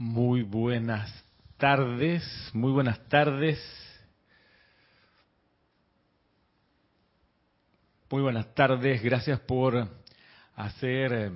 [0.00, 1.12] Muy buenas
[1.56, 3.58] tardes, muy buenas tardes.
[8.08, 9.88] Muy buenas tardes, gracias por
[10.54, 11.32] hacer eh,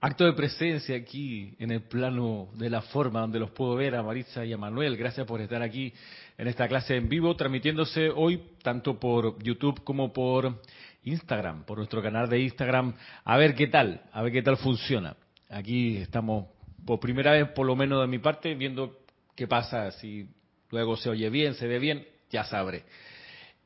[0.00, 4.02] acto de presencia aquí en el plano de la forma donde los puedo ver a
[4.02, 4.96] Maritza y a Manuel.
[4.96, 5.92] Gracias por estar aquí
[6.38, 10.62] en esta clase en vivo, transmitiéndose hoy tanto por YouTube como por
[11.04, 12.94] Instagram, por nuestro canal de Instagram.
[13.22, 15.14] A ver qué tal, a ver qué tal funciona.
[15.50, 16.46] Aquí estamos
[16.84, 18.98] por primera vez, por lo menos de mi parte, viendo
[19.34, 20.28] qué pasa, si
[20.70, 22.84] luego se oye bien, se ve bien, ya sabré.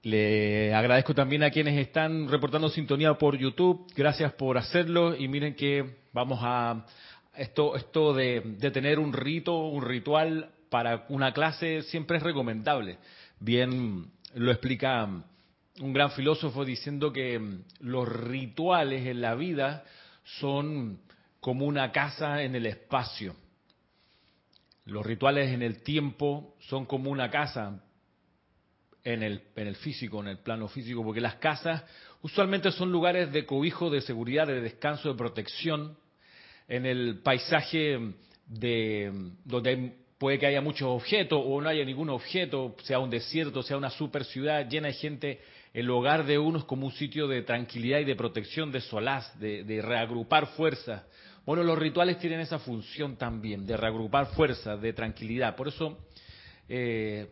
[0.02, 5.55] Le agradezco también a quienes están reportando sintonía por YouTube, gracias por hacerlo y miren
[5.55, 6.84] que vamos a
[7.36, 12.98] esto esto de, de tener un rito, un ritual para una clase siempre es recomendable.
[13.41, 15.08] Bien lo explica
[15.80, 17.41] un gran filósofo diciendo que
[17.80, 19.84] los rituales en la vida
[20.24, 21.00] son
[21.44, 23.36] como una casa en el espacio.
[24.86, 27.84] Los rituales en el tiempo son como una casa
[29.05, 31.84] en el, en el físico, en el plano físico, porque las casas
[32.22, 35.98] usualmente son lugares de cobijo, de seguridad, de descanso, de protección.
[36.66, 38.14] En el paisaje
[38.47, 39.12] de
[39.44, 43.76] donde puede que haya muchos objetos o no haya ningún objeto, sea un desierto, sea
[43.76, 45.41] una super ciudad llena de gente,
[45.74, 49.38] el hogar de uno es como un sitio de tranquilidad y de protección, de solaz,
[49.38, 51.04] de, de reagrupar fuerzas,
[51.47, 55.55] bueno, los rituales tienen esa función también, de reagrupar fuerzas, de tranquilidad.
[55.56, 55.98] Por eso,
[56.69, 57.28] eh,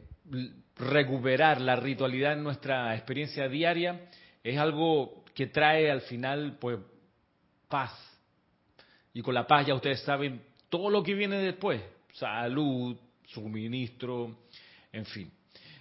[0.76, 4.08] recuperar la ritualidad en nuestra experiencia diaria
[4.42, 6.78] es algo que trae al final, pues,
[7.68, 7.92] paz.
[9.14, 12.96] Y con la paz ya ustedes saben todo lo que viene después, salud,
[13.26, 14.36] suministro,
[14.92, 15.32] en fin.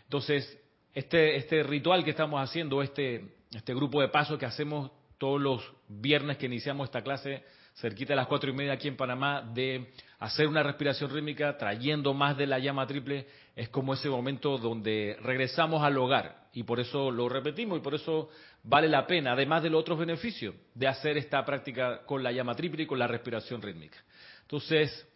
[0.03, 0.57] Entonces,
[0.93, 5.61] este, este ritual que estamos haciendo, este, este grupo de pasos que hacemos todos los
[5.87, 7.43] viernes que iniciamos esta clase
[7.75, 12.13] cerquita de las cuatro y media aquí en Panamá, de hacer una respiración rítmica trayendo
[12.13, 16.41] más de la llama triple, es como ese momento donde regresamos al hogar.
[16.53, 18.29] Y por eso lo repetimos y por eso
[18.63, 22.55] vale la pena, además de los otros beneficios, de hacer esta práctica con la llama
[22.55, 23.97] triple y con la respiración rítmica.
[24.41, 25.07] Entonces,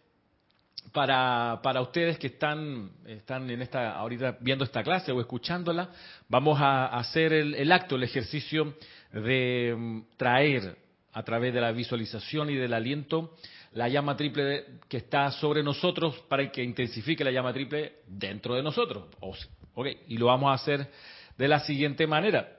[0.92, 5.90] para, para ustedes que están, están en esta, ahorita viendo esta clase o escuchándola,
[6.28, 8.74] vamos a hacer el, el acto, el ejercicio
[9.12, 10.85] de mm, traer
[11.16, 13.34] a través de la visualización y del aliento
[13.72, 18.62] la llama triple que está sobre nosotros para que intensifique la llama triple dentro de
[18.62, 19.04] nosotros.
[19.74, 20.02] Okay.
[20.08, 20.90] Y lo vamos a hacer
[21.38, 22.58] de la siguiente manera.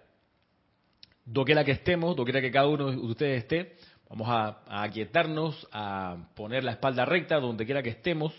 [1.23, 3.75] Doquiera que estemos, doquiera que cada uno de ustedes esté,
[4.09, 8.33] vamos a, a aquietarnos, a poner la espalda recta donde quiera que estemos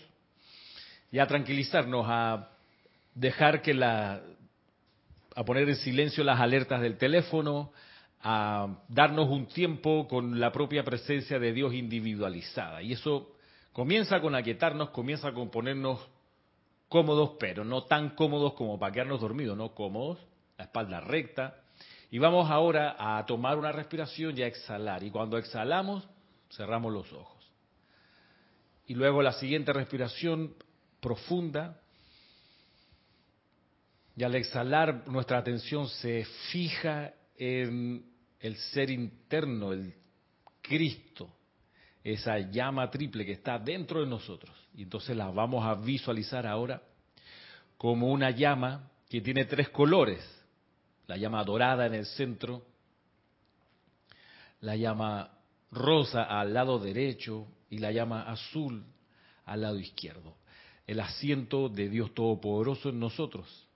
[1.13, 2.49] y a tranquilizarnos, a
[3.15, 4.21] dejar que la,
[5.33, 7.71] a poner en silencio las alertas del teléfono,
[8.21, 12.81] a darnos un tiempo con la propia presencia de Dios individualizada.
[12.81, 13.35] Y eso
[13.71, 16.05] comienza con aquietarnos, comienza con ponernos
[16.89, 20.19] cómodos, pero no tan cómodos como para quedarnos dormidos, no cómodos,
[20.57, 21.55] la espalda recta.
[22.11, 25.03] Y vamos ahora a tomar una respiración y a exhalar.
[25.03, 26.07] Y cuando exhalamos,
[26.51, 27.37] cerramos los ojos.
[28.87, 30.55] Y luego la siguiente respiración
[30.99, 31.79] profunda.
[34.17, 38.05] Y al exhalar, nuestra atención se fija en
[38.37, 39.93] el ser interno, el
[40.61, 41.33] Cristo,
[42.03, 44.55] esa llama triple que está dentro de nosotros.
[44.75, 46.83] Y entonces la vamos a visualizar ahora
[47.77, 50.19] como una llama que tiene tres colores.
[51.07, 52.65] La llama dorada en el centro,
[54.59, 55.31] la llama
[55.71, 58.83] rosa al lado derecho y la llama azul
[59.45, 60.35] al lado izquierdo.
[60.85, 63.67] El asiento de Dios Todopoderoso en nosotros,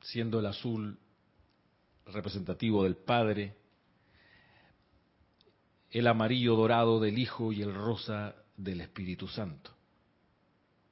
[0.00, 0.98] siendo el azul
[2.12, 3.54] representativo del Padre,
[5.90, 9.70] el amarillo dorado del Hijo y el rosa del Espíritu Santo.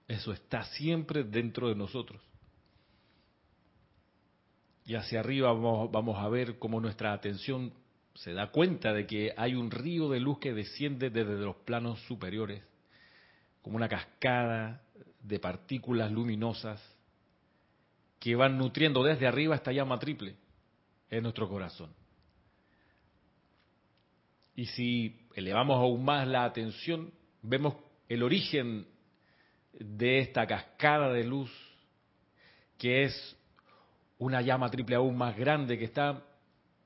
[0.09, 2.23] Eso está siempre dentro de nosotros.
[4.85, 7.73] Y hacia arriba vamos, a ver cómo nuestra atención
[8.15, 12.01] se da cuenta de que hay un río de luz que desciende desde los planos
[12.07, 12.63] superiores,
[13.63, 14.81] como una cascada
[15.21, 16.81] de partículas luminosas
[18.21, 20.37] que van nutriendo desde arriba esta llama triple
[21.11, 21.91] en nuestro corazón.
[24.55, 27.13] Y si elevamos aún más la atención,
[27.43, 27.75] vemos
[28.09, 28.87] el origen
[29.73, 31.51] de esta cascada de luz,
[32.79, 33.37] que es
[34.19, 36.23] una llama triple aún más grande que está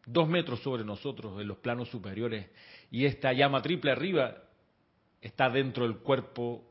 [0.04, 2.48] dos metros sobre nosotros en los planos superiores.
[2.90, 4.36] Y esta llama triple arriba
[5.20, 6.64] está dentro del cuerpo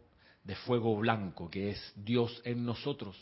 [0.44, 3.16] de fuego blanco, que es Dios en nosotros.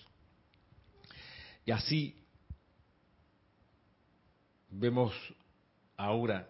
[1.65, 2.26] Y así
[4.69, 5.13] vemos
[5.95, 6.47] ahora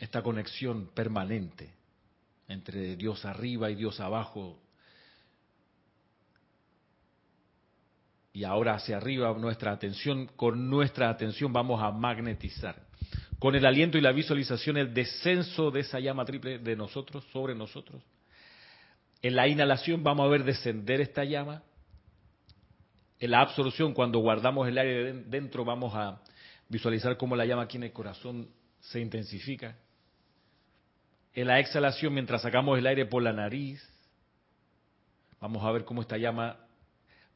[0.00, 1.74] esta conexión permanente
[2.48, 4.58] entre Dios arriba y Dios abajo.
[8.32, 12.86] Y ahora hacia arriba nuestra atención, con nuestra atención vamos a magnetizar.
[13.38, 17.54] Con el aliento y la visualización, el descenso de esa llama triple de nosotros, sobre
[17.54, 18.02] nosotros.
[19.22, 21.62] En la inhalación vamos a ver descender esta llama.
[23.20, 26.20] En la absorción, cuando guardamos el aire dentro, vamos a
[26.68, 28.48] visualizar cómo la llama aquí en el corazón
[28.80, 29.76] se intensifica.
[31.34, 33.82] En la exhalación, mientras sacamos el aire por la nariz,
[35.40, 36.58] vamos a ver cómo esta llama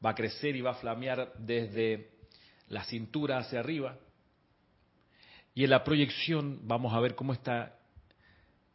[0.03, 2.11] va a crecer y va a flamear desde
[2.67, 3.97] la cintura hacia arriba.
[5.53, 7.77] Y en la proyección vamos a ver cómo está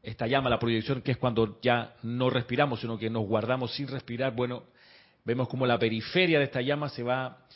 [0.02, 3.88] esta llama, la proyección, que es cuando ya no respiramos, sino que nos guardamos sin
[3.88, 4.34] respirar.
[4.34, 4.64] Bueno,
[5.24, 7.46] vemos como la periferia de esta llama se va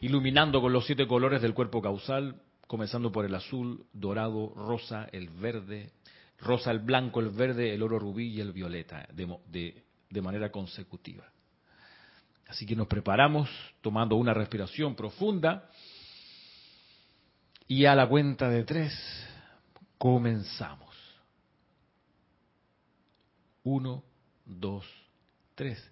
[0.00, 5.28] iluminando con los siete colores del cuerpo causal, comenzando por el azul, dorado, rosa, el
[5.28, 5.92] verde,
[6.38, 11.24] rosa, el blanco, el verde, el oro rubí y el violeta, de, de manera consecutiva.
[12.48, 13.48] Así que nos preparamos
[13.80, 15.70] tomando una respiración profunda
[17.66, 18.92] y a la cuenta de tres
[19.96, 20.94] comenzamos.
[23.62, 24.02] Uno,
[24.44, 24.84] dos,
[25.54, 25.91] tres.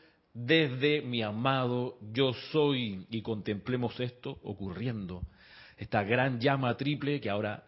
[0.33, 3.05] desde mi amado yo soy.
[3.09, 5.23] Y contemplemos esto ocurriendo.
[5.77, 7.63] Esta gran llama triple que ahora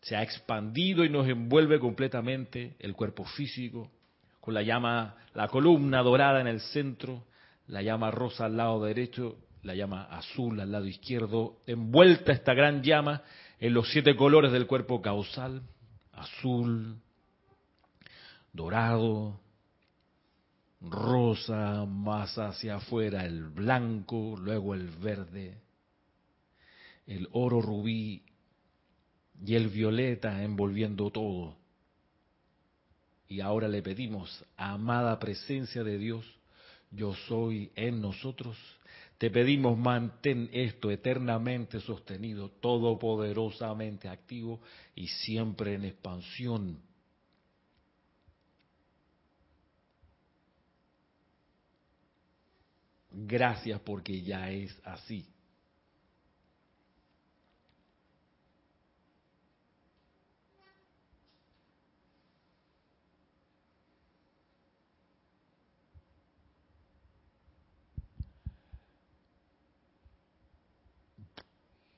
[0.00, 3.90] se ha expandido y nos envuelve completamente el cuerpo físico,
[4.40, 7.24] con la llama, la columna dorada en el centro,
[7.66, 12.82] la llama rosa al lado derecho, la llama azul al lado izquierdo, envuelta esta gran
[12.82, 13.22] llama
[13.58, 15.62] en los siete colores del cuerpo causal,
[16.12, 16.96] azul,
[18.54, 19.38] dorado,
[20.80, 25.58] rosa, más hacia afuera el blanco, luego el verde,
[27.06, 28.22] el oro rubí
[29.44, 31.56] y el violeta envolviendo todo.
[33.28, 36.26] Y ahora le pedimos, amada presencia de Dios,
[36.90, 38.56] yo soy en nosotros,
[39.18, 44.60] te pedimos mantén esto eternamente sostenido, todopoderosamente activo
[44.94, 46.89] y siempre en expansión.
[53.12, 55.26] Gracias porque ya es así.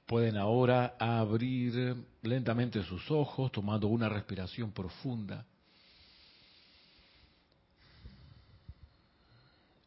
[0.07, 5.47] Pueden ahora abrir lentamente sus ojos, tomando una respiración profunda.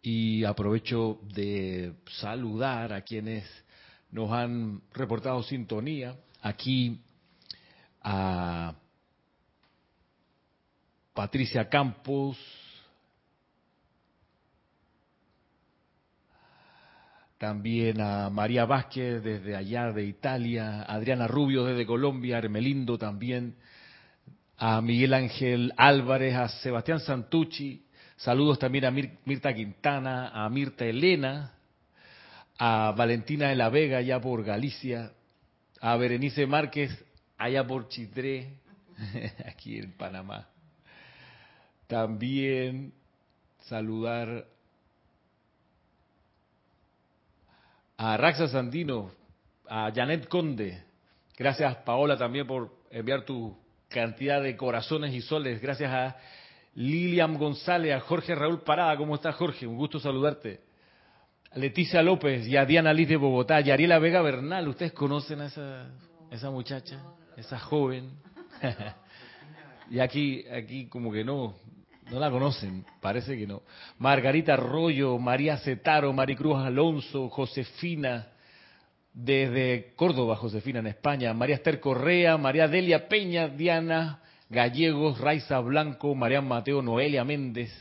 [0.07, 3.43] Y aprovecho de saludar a quienes
[4.12, 6.15] nos han reportado sintonía.
[6.43, 7.01] Aquí
[8.03, 8.75] a
[11.12, 12.38] Patricia Campos,
[17.39, 23.55] también a María Vázquez desde allá de Italia, Adriana Rubio desde Colombia, Hermelindo también,
[24.55, 27.84] a Miguel Ángel Álvarez, a Sebastián Santucci,
[28.17, 31.53] saludos también a Mirta Quintana, a Mirta Elena,
[32.57, 35.12] a Valentina de la Vega allá por Galicia,
[35.81, 36.91] a Berenice Márquez
[37.38, 38.53] allá por Chitré,
[39.45, 40.48] aquí en Panamá.
[41.88, 42.93] También
[43.65, 44.45] saludar
[47.98, 49.12] a Raxa Sandino,
[49.69, 50.84] a Janet Conde.
[51.38, 53.57] Gracias Paola también por enviar tu
[53.89, 55.62] cantidad de corazones y soles.
[55.62, 56.15] Gracias a
[56.75, 58.96] Lilian González, a Jorge Raúl Parada.
[58.98, 59.65] ¿Cómo estás Jorge?
[59.65, 60.62] Un gusto saludarte.
[61.51, 63.62] A Leticia López y a Diana Liz de Bogotá.
[63.62, 64.67] Y Ariela Vega Bernal.
[64.67, 65.89] ¿Ustedes conocen a esa,
[66.29, 67.01] esa muchacha?
[67.38, 68.12] Esa joven.
[69.89, 71.55] y aquí, aquí como que no,
[72.12, 73.63] no la conocen, parece que no.
[73.98, 78.27] Margarita Arroyo, María Cetaro, Maricruz Alonso, Josefina,
[79.13, 86.13] desde Córdoba, Josefina en España, María Esther Correa, María Delia Peña, Diana Gallegos, Raiza Blanco,
[86.15, 87.71] María Mateo, Noelia Méndez,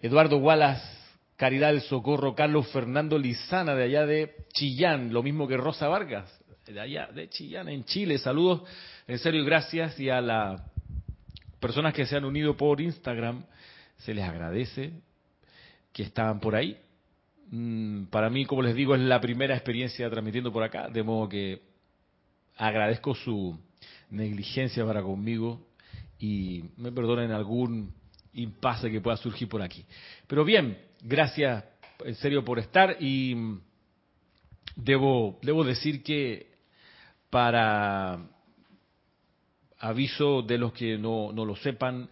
[0.00, 0.86] Eduardo Wallace,
[1.36, 6.40] Caridad del Socorro, Carlos Fernando Lizana, de allá de Chillán, lo mismo que Rosa Vargas,
[6.66, 8.18] de allá de Chillán, en Chile.
[8.18, 8.62] Saludos,
[9.08, 10.62] en serio, gracias y a las
[11.58, 13.44] personas que se han unido por Instagram,
[13.98, 14.92] se les agradece
[15.92, 16.76] que estaban por ahí.
[17.50, 21.28] Mm, para mí, como les digo, es la primera experiencia transmitiendo por acá, de modo
[21.28, 21.60] que
[22.56, 23.58] agradezco su
[24.10, 25.71] negligencia para conmigo
[26.22, 27.92] y me perdonen algún
[28.34, 29.84] impasse que pueda surgir por aquí.
[30.28, 31.64] Pero bien, gracias
[32.04, 33.34] en serio por estar y
[34.76, 36.46] debo, debo decir que
[37.28, 38.24] para
[39.80, 42.08] aviso de los que no, no lo sepan,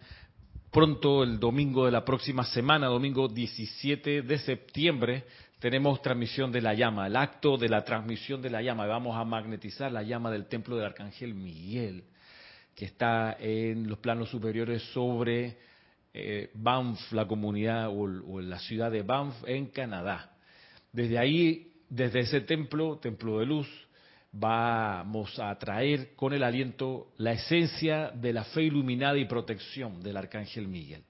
[0.71, 5.23] pronto el domingo de la próxima semana, domingo 17 de septiembre,
[5.59, 8.87] tenemos transmisión de la llama, el acto de la transmisión de la llama.
[8.87, 12.03] Vamos a magnetizar la llama del templo del Arcángel Miguel
[12.75, 15.57] que está en los planos superiores sobre
[16.13, 20.35] eh, Banff, la comunidad o, la ciudad de Banff en Canadá.
[20.91, 23.67] Desde ahí, desde ese templo, templo de luz,
[24.31, 30.17] vamos a traer con el aliento la esencia de la fe iluminada y protección del
[30.17, 31.03] Arcángel Miguel.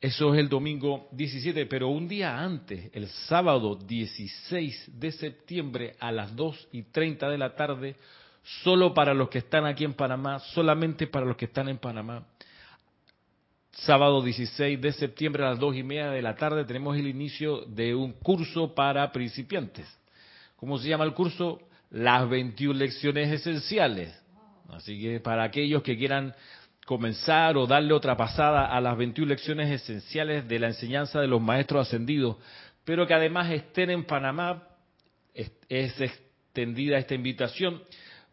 [0.00, 6.10] Eso es el domingo 17, pero un día antes, el sábado 16 de septiembre a
[6.10, 7.94] las 2 y 30 de la tarde,
[8.42, 12.24] solo para los que están aquí en Panamá, solamente para los que están en Panamá.
[13.72, 17.64] Sábado 16 de septiembre a las dos y media de la tarde tenemos el inicio
[17.66, 19.86] de un curso para principiantes.
[20.56, 21.60] ¿Cómo se llama el curso?
[21.90, 24.14] Las 21 lecciones esenciales.
[24.70, 26.34] Así que para aquellos que quieran
[26.86, 31.40] comenzar o darle otra pasada a las 21 lecciones esenciales de la enseñanza de los
[31.40, 32.36] maestros ascendidos,
[32.84, 34.68] pero que además estén en Panamá,
[35.34, 37.82] es extendida esta invitación.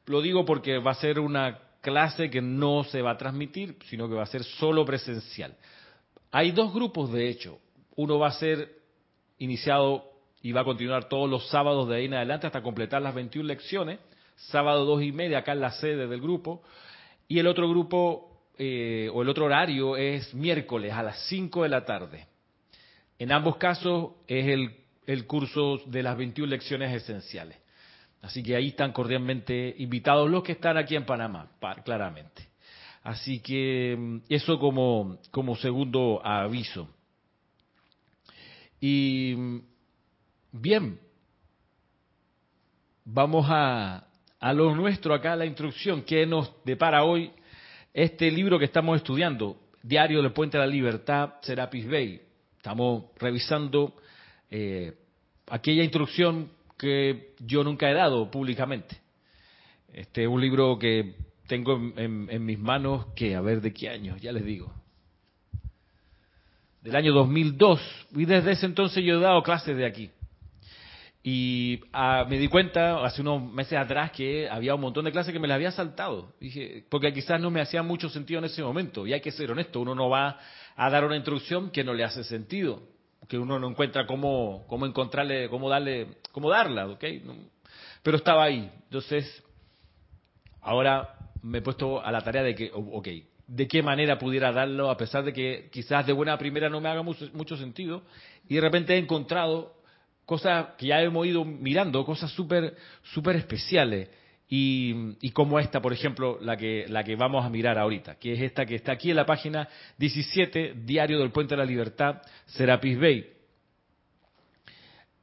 [0.09, 4.09] Lo digo porque va a ser una clase que no se va a transmitir, sino
[4.09, 5.55] que va a ser solo presencial.
[6.31, 7.59] Hay dos grupos, de hecho.
[7.95, 8.71] Uno va a ser
[9.37, 10.05] iniciado
[10.41, 13.47] y va a continuar todos los sábados de ahí en adelante hasta completar las 21
[13.47, 13.99] lecciones.
[14.35, 16.63] Sábado dos y media acá en la sede del grupo.
[17.27, 21.69] Y el otro grupo, eh, o el otro horario, es miércoles a las 5 de
[21.69, 22.25] la tarde.
[23.19, 24.75] En ambos casos es el,
[25.05, 27.59] el curso de las 21 lecciones esenciales.
[28.21, 31.51] Así que ahí están cordialmente invitados los que están aquí en Panamá,
[31.85, 32.49] claramente.
[33.03, 35.17] Así que mm, eso como,
[35.61, 36.89] segundo aviso.
[38.81, 39.59] Y mm,
[40.51, 40.99] bien,
[43.05, 44.05] vamos a,
[44.39, 47.31] a lo nuestro acá, la instrucción que nos depara hoy
[47.93, 52.21] este libro que estamos estudiando, Diario del Puente de la Libertad, Serapis Bay.
[52.57, 53.95] Estamos revisando
[54.51, 54.93] eh,
[55.47, 58.97] aquella instrucción que yo nunca he dado públicamente.
[59.93, 61.13] Este es un libro que
[61.47, 64.73] tengo en, mis manos, que a ver de qué año, ya les digo.
[66.81, 67.81] Del año 2002.
[68.15, 70.09] Y desde ese entonces yo he dado clases de aquí.
[71.21, 75.33] Y ah, me di cuenta hace unos meses atrás que había un montón de clases
[75.33, 76.33] que me las había saltado.
[76.39, 79.05] Dije, porque quizás no me hacía mucho sentido en ese momento.
[79.05, 80.39] Y hay que ser honesto, uno no va
[80.77, 82.98] a dar una instrucción que no le hace sentido
[83.29, 87.05] que uno no encuentra cómo, cómo encontrarle, cómo darle, cómo darla, ¿ok?
[88.01, 88.71] Pero estaba ahí.
[88.85, 89.43] Entonces,
[90.61, 93.07] ahora me he puesto a la tarea de que, ok,
[93.45, 96.89] de qué manera pudiera darlo, a pesar de que quizás de buena primera no me
[96.89, 98.01] haga mucho, sentido,
[98.47, 99.75] y de repente he encontrado
[100.25, 102.75] cosas que ya hemos ido mirando, cosas súper,
[103.13, 104.09] súper especiales
[104.51, 108.41] y, como esta, por ejemplo, la que, la que vamos a mirar ahorita, que es
[108.41, 112.99] esta que está aquí en la página 17, Diario del Puente de la Libertad, Serapis
[112.99, 113.27] Bay.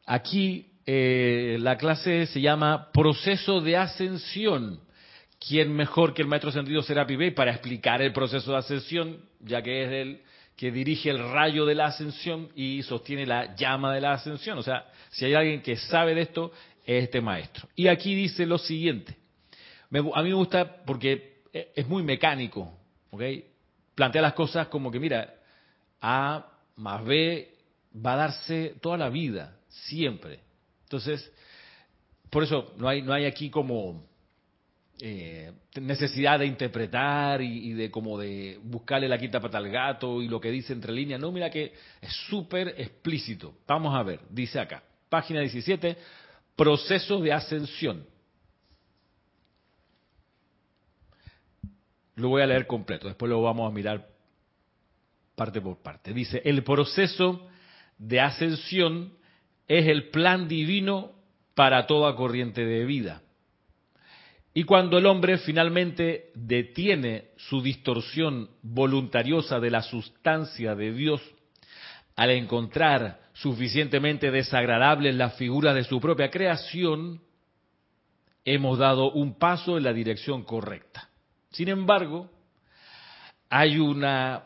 [0.06, 4.78] Aquí eh, la clase se llama Proceso de Ascensión.
[5.40, 9.61] ¿Quién mejor que el maestro sentido Serapis Bay para explicar el proceso de ascensión, ya
[9.61, 10.21] que es el
[10.56, 14.56] que dirige el rayo de la ascensión y sostiene la llama de la ascensión?
[14.56, 16.52] O sea, si hay alguien que sabe de esto,
[16.87, 17.69] este maestro.
[17.75, 19.16] Y aquí dice lo siguiente.
[19.90, 22.73] a mí me gusta porque e, es muy mecánico,
[23.11, 23.23] ¿ok?
[23.95, 25.35] Plantea las cosas como que, mira,
[26.00, 27.52] A más B
[28.05, 30.40] va a darse toda la vida, siempre.
[30.85, 31.33] Entonces,
[32.31, 34.07] por eso no hay, no hay aquí como
[35.00, 40.28] eh, necesidad de interpretar y, de como de buscarle la quinta pata al gato y
[40.28, 41.21] lo que dice entre líneas.
[41.21, 43.55] No, mira que es súper explícito.
[43.66, 45.97] Vamos a ver, dice acá, página 17,
[46.57, 48.07] proceso de ascensión.
[52.17, 54.09] Lo voy a leer completo, después lo vamos a mirar
[55.35, 56.15] parte por parte.
[56.15, 57.47] Dice, el proceso
[57.99, 59.13] de ascensión
[59.69, 61.13] es el plan divino
[61.55, 63.23] para toda corriente de vida.
[64.55, 71.21] Y cuando el hombre finalmente detiene su distorsión voluntariosa de la sustancia de Dios,
[72.17, 77.21] al encontrar suficientemente desagradables las figuras de su propia creación,
[78.45, 81.11] hemos dado un paso en la dirección correcta.
[81.51, 82.31] Sin embargo,
[83.51, 84.45] hay una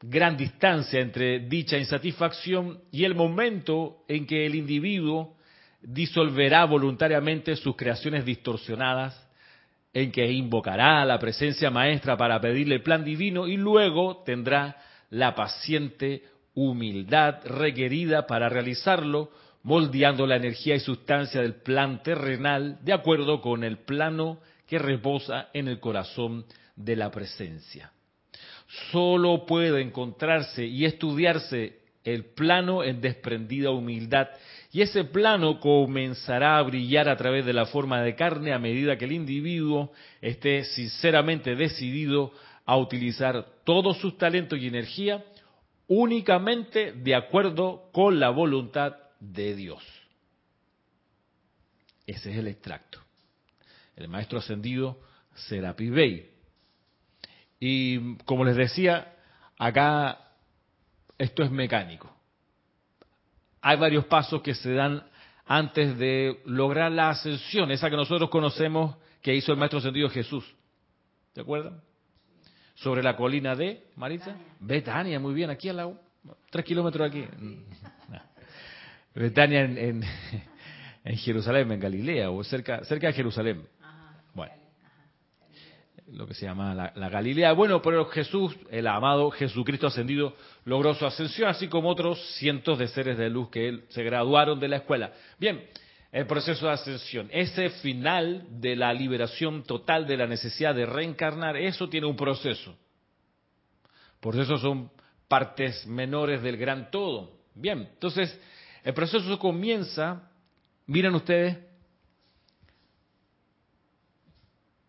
[0.00, 5.36] gran distancia entre dicha insatisfacción y el momento en que el individuo
[5.80, 9.26] disolverá voluntariamente sus creaciones distorsionadas,
[9.94, 14.76] en que invocará a la presencia maestra para pedirle el plan divino y luego tendrá
[15.08, 16.22] la paciente
[16.56, 19.30] humildad requerida para realizarlo,
[19.62, 25.48] moldeando la energía y sustancia del plan terrenal de acuerdo con el plano que reposa
[25.52, 27.92] en el corazón de la presencia.
[28.90, 34.28] Solo puede encontrarse y estudiarse el plano en desprendida humildad
[34.72, 38.96] y ese plano comenzará a brillar a través de la forma de carne a medida
[38.96, 42.32] que el individuo esté sinceramente decidido
[42.64, 45.24] a utilizar todos sus talentos y energía
[45.88, 49.82] únicamente de acuerdo con la voluntad de Dios.
[52.06, 53.06] Ese es el extracto
[53.96, 55.00] el maestro ascendido
[55.34, 56.30] Serapi Bey.
[57.58, 59.16] Y como les decía,
[59.58, 60.18] acá
[61.18, 62.14] esto es mecánico.
[63.62, 65.04] Hay varios pasos que se dan
[65.46, 70.44] antes de lograr la ascensión, esa que nosotros conocemos que hizo el maestro ascendido Jesús.
[71.32, 71.82] ¿te acuerdan?
[72.76, 74.36] Sobre la colina de Maritza.
[74.60, 76.00] Betania, muy bien, aquí al lado,
[76.50, 77.24] tres kilómetros aquí.
[79.14, 80.02] Betania en,
[81.04, 83.66] en, Jerusalén, en Galilea, o cerca, cerca de Jerusalén.
[84.34, 84.52] Bueno,
[86.12, 87.52] lo que se llama la, Galilea.
[87.52, 90.34] Bueno, pero Jesús, el amado Jesucristo ascendido,
[90.64, 94.60] logró su ascensión, así como otros cientos de seres de luz que él, se graduaron
[94.60, 95.12] de la escuela.
[95.38, 95.66] Bien,
[96.16, 101.58] el proceso de ascensión, ese final de la liberación total de la necesidad de reencarnar,
[101.58, 102.74] eso tiene un proceso.
[104.18, 104.90] Por eso son
[105.28, 107.32] partes menores del gran todo.
[107.54, 108.40] Bien, entonces
[108.82, 110.30] el proceso comienza,
[110.86, 111.58] miren ustedes,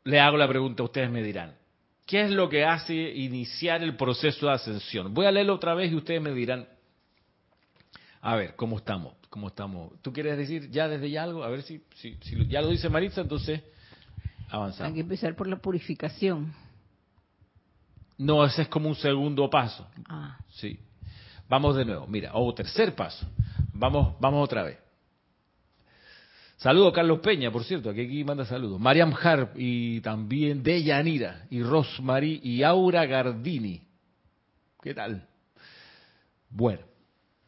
[0.05, 1.57] le hago la pregunta, ustedes me dirán,
[2.05, 5.13] ¿qué es lo que hace iniciar el proceso de ascensión?
[5.13, 6.69] Voy a leerlo otra vez y ustedes me dirán,
[8.27, 9.13] a ver, ¿cómo estamos?
[9.29, 9.93] ¿Cómo estamos?
[10.01, 11.45] ¿Tú quieres decir ya desde ya algo?
[11.45, 13.63] A ver si, si, ya lo dice Maritza, entonces
[14.49, 14.89] avanzamos.
[14.89, 16.53] Hay que empezar por la purificación.
[18.17, 19.87] No, ese es como un segundo paso.
[20.09, 20.37] Ah.
[20.49, 20.77] Sí.
[21.47, 22.05] Vamos de nuevo.
[22.05, 23.25] Mira, o tercer paso.
[23.71, 24.77] Vamos, vamos otra vez.
[26.57, 28.77] Saludo Carlos Peña, por cierto, que aquí manda saludos.
[28.77, 33.87] Mariam Harp y también Deyanira y Rosmarie y Aura Gardini.
[34.81, 35.25] ¿Qué tal?
[36.49, 36.81] Bueno,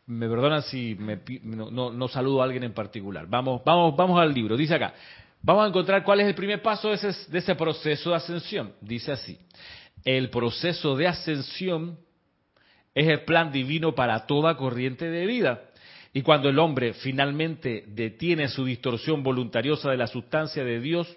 [0.10, 3.28] me perdonan si me, no, saludo a alguien en particular.
[3.30, 4.58] Vamos, vamos, vamos al libro.
[4.58, 4.94] Dice acá,
[5.42, 8.74] vamos a encontrar cuál es el primer paso de ese, de ese proceso de ascensión.
[8.82, 9.38] Dice así,
[10.04, 12.00] el proceso de ascensión
[12.96, 15.62] es el plan divino para toda corriente de vida
[16.12, 21.08] y cuando el hombre finalmente detiene su distorsión voluntariosa de la sustancia de Dios,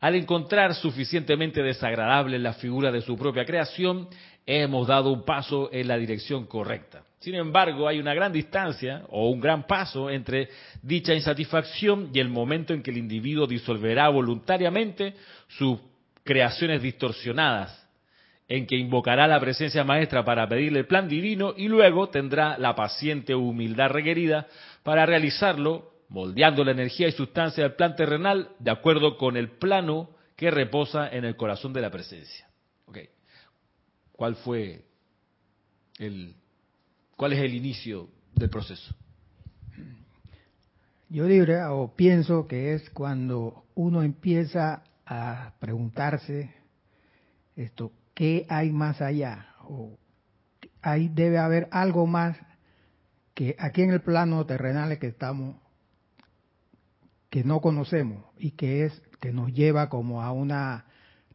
[0.00, 4.08] al encontrar suficientemente desagradable la figura de su propia creación,
[4.44, 7.02] hemos dado un paso en la dirección correcta.
[7.18, 10.48] Sin embargo, hay una gran distancia o un gran paso entre
[10.82, 15.14] dicha insatisfacción y el momento en que el individuo disolverá voluntariamente
[15.48, 15.80] sus
[16.22, 17.86] creaciones distorsionadas
[18.48, 22.76] en que invocará la presencia maestra para pedirle el plan divino y luego tendrá la
[22.76, 24.46] paciente humildad requerida
[24.84, 30.10] para realizarlo, moldeando la energía y sustancia del plan terrenal de acuerdo con el plano
[30.36, 32.48] que reposa en el corazón de la presencia.
[32.86, 33.08] Okay.
[34.12, 34.84] ¿Cuál fue
[35.98, 36.34] el
[37.16, 38.94] cuál es el inicio del proceso?
[41.08, 46.52] Yo diría o pienso que es cuando uno empieza a preguntarse
[47.54, 49.54] esto, ¿qué hay más allá?
[49.68, 49.96] O
[50.82, 52.36] ahí debe haber algo más
[53.34, 55.56] que aquí en el plano terrenal que estamos,
[57.36, 60.86] que no conocemos y que es que nos lleva como a una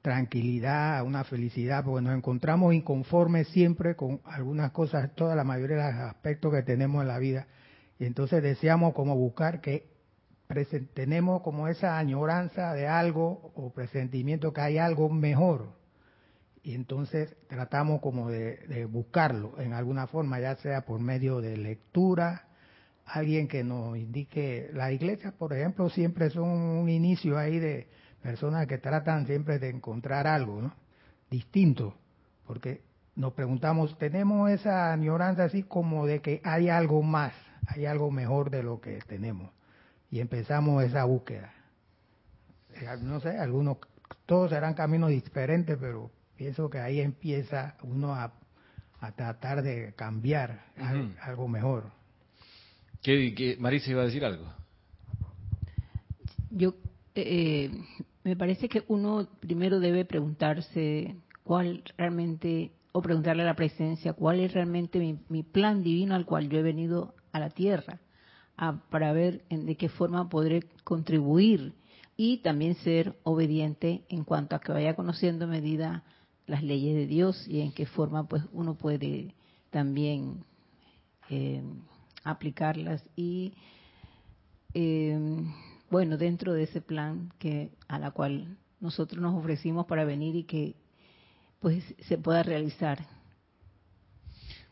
[0.01, 5.93] tranquilidad, una felicidad, porque nos encontramos inconformes siempre con algunas cosas, toda la mayoría de
[5.93, 7.45] los aspectos que tenemos en la vida.
[7.99, 9.91] Y entonces deseamos como buscar que
[10.95, 15.75] tenemos como esa añoranza de algo o presentimiento que hay algo mejor.
[16.63, 22.47] Y entonces tratamos como de, buscarlo en alguna forma, ya sea por medio de lectura,
[23.05, 27.87] alguien que nos indique, la iglesia, por ejemplo, siempre son un inicio ahí de
[28.21, 30.73] personas que tratan siempre de encontrar algo ¿no?
[31.29, 31.95] distinto,
[32.45, 32.81] porque
[33.15, 37.33] nos preguntamos, tenemos esa añoranza así como de que hay algo más,
[37.67, 39.51] hay algo mejor de lo que tenemos
[40.11, 41.53] y empezamos esa búsqueda.
[42.75, 43.77] Eh, no sé, algunos,
[44.25, 48.33] todos serán caminos diferentes, pero pienso que ahí empieza uno a,
[49.15, 50.65] tratar de cambiar
[51.23, 51.91] algo mejor.
[53.01, 54.45] ¿Qué, Marisa iba a decir algo?
[56.49, 56.75] Yo
[57.15, 57.71] eh,
[58.23, 64.39] me parece que uno primero debe preguntarse cuál realmente, o preguntarle a la presencia, cuál
[64.39, 67.99] es realmente mi, mi plan divino al cual yo he venido a la tierra
[68.89, 71.73] para ver en de qué forma podré contribuir
[72.15, 76.03] y también ser obediente en cuanto a que vaya conociendo medida
[76.45, 79.33] las leyes de Dios y en qué forma pues uno puede
[79.71, 80.43] también
[81.29, 81.63] eh,
[82.23, 83.53] aplicarlas y
[84.73, 85.17] eh,
[85.89, 90.43] bueno dentro de ese plan que a la cual nosotros nos ofrecimos para venir y
[90.43, 90.75] que
[91.60, 93.05] pues se pueda realizar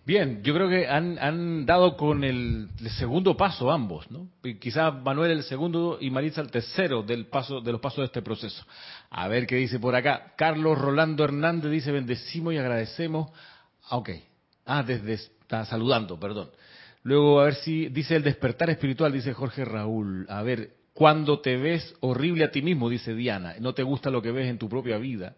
[0.09, 4.27] Bien, yo creo que han, dado con el, segundo paso ambos, ¿no?
[4.59, 8.23] Quizás Manuel el segundo y Marisa el tercero del paso, de los pasos de este
[8.23, 8.65] proceso.
[9.11, 10.33] A ver qué dice por acá.
[10.35, 13.29] Carlos Rolando Hernández dice, bendecimos y agradecemos.
[13.87, 14.09] Ah, ok.
[14.65, 16.49] Ah, desde, está saludando, perdón.
[17.03, 20.25] Luego, a ver si dice el despertar espiritual, dice Jorge Raúl.
[20.29, 24.21] A ver, cuando te ves horrible a ti mismo, dice Diana, no te gusta lo
[24.21, 25.35] que ves en tu propia vida.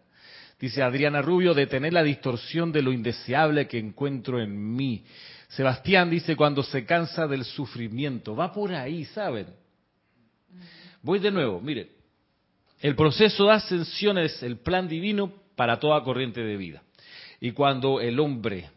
[0.59, 5.03] Dice Adriana Rubio, detener la distorsión de lo indeseable que encuentro en mí.
[5.49, 8.35] Sebastián dice, cuando se cansa del sufrimiento.
[8.35, 9.47] Va por ahí, ¿saben?
[11.01, 11.89] Voy de nuevo, miren.
[12.79, 16.83] El proceso de ascensión es el plan divino para toda corriente de vida.
[17.39, 18.69] Y cuando el hombre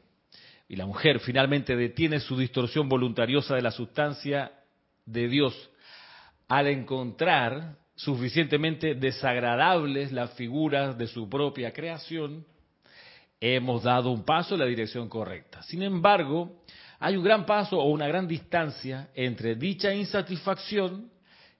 [0.74, 4.50] y la mujer finalmente detiene su distorsión voluntariosa de la sustancia
[5.06, 5.70] de Dios,
[6.48, 12.44] al encontrar suficientemente desagradables las figuras de su propia creación,
[13.40, 15.62] hemos dado un paso en la dirección correcta.
[15.62, 16.64] Sin embargo,
[16.98, 21.08] hay un gran paso o una gran distancia entre dicha insatisfacción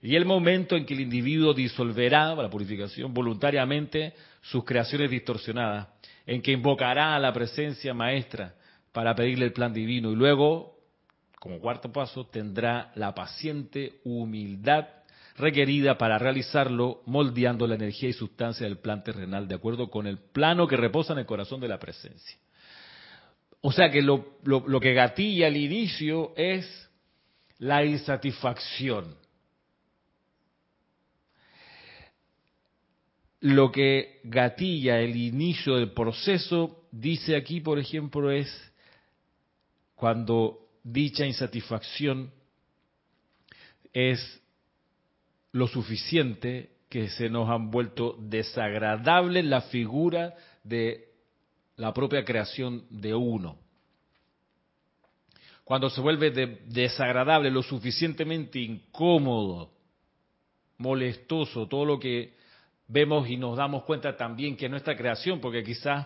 [0.01, 5.87] y el momento en que el individuo disolverá la purificación voluntariamente sus creaciones distorsionadas,
[6.25, 8.55] en que invocará a la presencia maestra
[8.95, 10.77] para pedirle el plan divino y luego,
[11.41, 14.87] como cuarto paso, tendrá la paciente humildad
[15.35, 20.17] requerida para realizarlo, moldeando la energía y sustancia del plan terrenal de acuerdo con el
[20.17, 22.37] plano que reposa en el corazón de la presencia.
[23.59, 26.65] O sea que lo, lo que gatilla al inicio es
[27.57, 29.13] la insatisfacción.
[33.41, 38.47] Lo que gatilla el inicio del proceso, dice aquí, por ejemplo, es
[39.95, 42.31] cuando dicha insatisfacción
[43.93, 44.41] es
[45.51, 51.09] lo suficiente que se nos han vuelto desagradables la figura de
[51.77, 53.57] la propia creación de uno.
[55.63, 56.29] Cuando se vuelve
[56.67, 59.71] desagradable, lo suficientemente incómodo,
[60.77, 62.35] molestoso, todo lo que
[62.87, 66.05] vemos y nos damos cuenta también que nuestra creación, porque quizás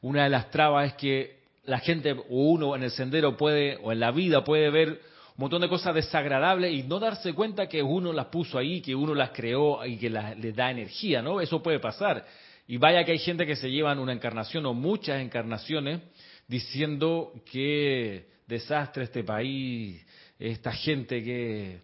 [0.00, 3.92] una de las trabas es que la gente o uno en el sendero puede, o
[3.92, 7.82] en la vida puede ver un montón de cosas desagradables y no darse cuenta que
[7.82, 11.40] uno las puso ahí, que uno las creó y que les da energía, ¿no?
[11.40, 12.26] Eso puede pasar.
[12.66, 16.00] Y vaya que hay gente que se llevan una encarnación o muchas encarnaciones
[16.46, 20.04] diciendo que desastre este país,
[20.38, 21.80] esta gente que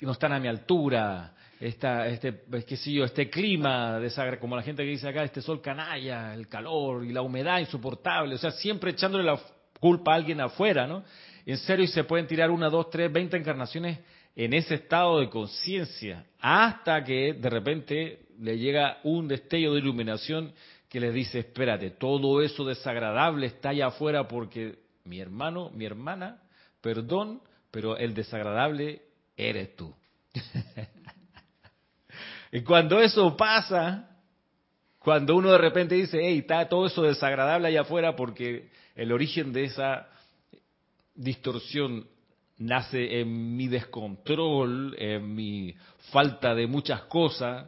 [0.00, 2.44] no están a mi altura, esta, este,
[2.86, 4.00] yo, este clima,
[4.40, 8.34] como la gente que dice acá, este sol canalla, el calor y la humedad insoportable,
[8.34, 9.40] o sea, siempre echándole la
[9.80, 11.04] culpa a alguien afuera, ¿no?
[11.46, 13.98] en serio y se pueden tirar una, dos, tres, veinte encarnaciones
[14.36, 20.52] en ese estado de conciencia, hasta que de repente le llega un destello de iluminación
[20.88, 26.42] que les dice, espérate, todo eso desagradable está allá afuera porque mi hermano, mi hermana,
[26.82, 27.40] perdón,
[27.70, 29.02] pero el desagradable
[29.36, 29.94] eres tú.
[32.52, 34.08] y cuando eso pasa,
[34.98, 39.52] cuando uno de repente dice, hey, está todo eso desagradable allá afuera porque el origen
[39.52, 40.08] de esa
[41.14, 42.06] distorsión
[42.58, 45.74] nace en mi descontrol, en mi
[46.10, 47.66] falta de muchas cosas,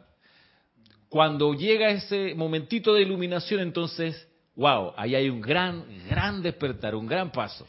[1.09, 7.05] cuando llega ese momentito de iluminación, entonces, wow, ahí hay un gran, gran despertar, un
[7.05, 7.67] gran paso.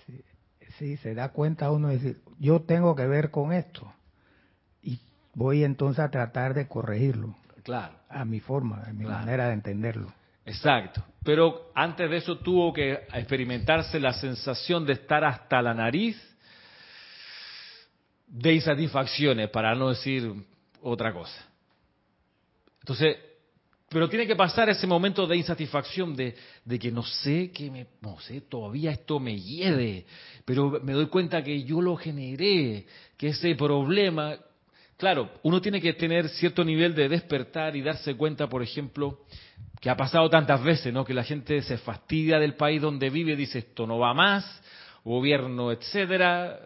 [0.79, 3.93] Sí, se da cuenta uno de decir, yo tengo que ver con esto.
[5.35, 7.37] Voy entonces a tratar de corregirlo.
[7.63, 7.95] Claro.
[8.09, 10.13] A mi forma, a mi manera de entenderlo.
[10.45, 11.03] Exacto.
[11.25, 16.21] Pero antes de eso tuvo que experimentarse la sensación de estar hasta la nariz
[18.27, 20.33] de insatisfacciones, para no decir
[20.81, 21.47] otra cosa.
[22.81, 23.17] Entonces,
[23.91, 27.87] pero tiene que pasar ese momento de insatisfacción, de, de, que no sé, que me,
[28.01, 30.07] no sé, todavía esto me hiede,
[30.47, 32.87] pero me doy cuenta que yo lo generé,
[33.19, 34.37] que ese problema,
[35.03, 39.19] claro, uno tiene que tener cierto nivel de despertar y darse cuenta, por ejemplo,
[39.81, 41.05] que ha pasado tantas veces, ¿no?
[41.05, 44.63] Que la gente se fastidia del país donde vive, dice esto no va más,
[45.03, 46.57] gobierno, etcétera,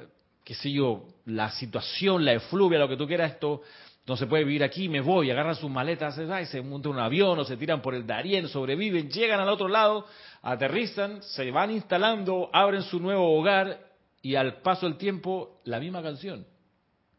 [0.44, 3.62] qué sé yo, la situación, la efluvia, lo que tú quieras, esto
[4.06, 6.14] no se puede vivir aquí, me voy, agarran sus maletas,
[6.50, 10.04] se montan un avión o se tiran por el Darién, sobreviven, llegan al otro lado,
[10.42, 13.80] aterrizan, se van instalando, abren su nuevo hogar
[14.20, 16.44] y al paso del tiempo la misma canción.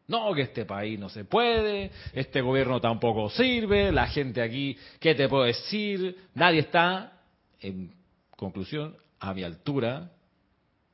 [0.08, 5.14] No, que este país no se puede, este gobierno tampoco sirve, la gente aquí, ¿qué
[5.14, 6.16] te puedo decir?
[6.34, 7.20] Nadie está,
[7.60, 7.92] en
[8.30, 10.10] conclusión, a mi altura,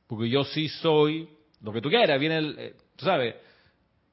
[0.07, 1.29] porque yo sí soy
[1.61, 3.35] lo que tú quieras, viene el, eh, sabes,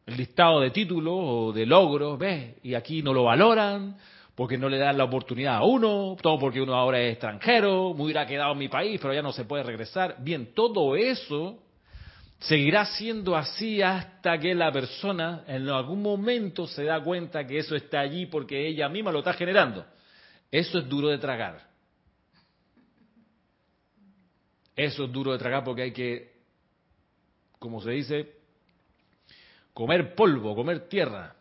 [0.06, 2.54] el listado de títulos o de logros, ¿ves?
[2.62, 3.96] Y aquí no lo valoran
[4.36, 8.04] porque no le dan la oportunidad a uno, todo porque uno ahora es extranjero, me
[8.04, 10.16] hubiera quedado en mi país, pero ya no se puede regresar.
[10.20, 11.58] Bien, todo eso
[12.42, 17.76] seguirá siendo así hasta que la persona en algún momento se da cuenta que eso
[17.76, 19.84] está allí porque ella misma lo está generando.
[20.50, 21.68] Eso es duro de tragar.
[24.74, 26.32] Eso es duro de tragar porque hay que,
[27.58, 28.32] como se dice,
[29.72, 31.36] comer polvo, comer tierra,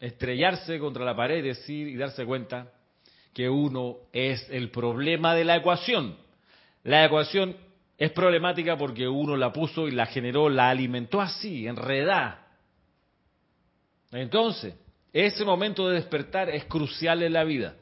[0.00, 2.72] estrellarse contra la pared y decir y darse cuenta
[3.32, 6.16] que uno es el problema de la ecuación.
[6.82, 7.56] La ecuación
[7.96, 12.46] es problemática porque uno la puso y la generó, la alimentó así, enredada.
[14.10, 14.74] Entonces,
[15.12, 17.76] ese momento de despertar es crucial en la vida.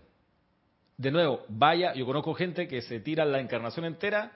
[0.96, 4.32] De nuevo, vaya, yo conozco gente que se tira la encarnación entera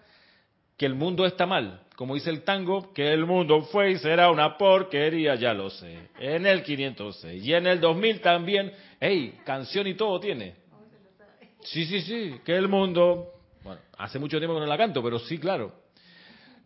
[0.77, 4.31] que el mundo está mal, como dice el tango, que el mundo fue y será
[4.31, 6.11] una porquería, ya lo sé.
[6.19, 10.55] En el 506 y en el 2000 también, hey, canción y todo tiene.
[11.62, 13.33] Sí, sí, sí, que el mundo,
[13.67, 15.73] bueno, hace mucho tiempo que no la canto, pero sí, claro.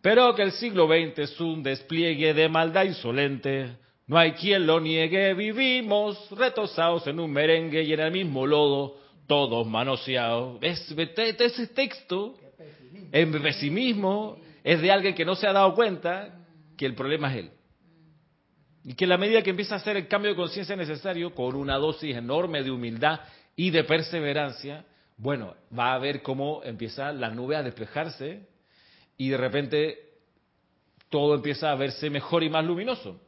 [0.01, 4.79] Pero que el siglo XX es un despliegue de maldad insolente, no hay quien lo
[4.79, 10.59] niegue, vivimos retosados en un merengue y en el mismo lodo, todos manoseados.
[10.61, 12.35] Es, ese texto
[13.11, 16.45] el pesimismo es de alguien que no se ha dado cuenta
[16.77, 17.51] que el problema es él.
[18.83, 21.55] Y que en la medida que empieza a hacer el cambio de conciencia necesario, con
[21.55, 23.21] una dosis enorme de humildad
[23.55, 24.85] y de perseverancia,
[25.21, 28.47] bueno, va a ver cómo empieza la nube a despejarse
[29.17, 29.99] y de repente
[31.09, 33.21] todo empieza a verse mejor y más luminoso.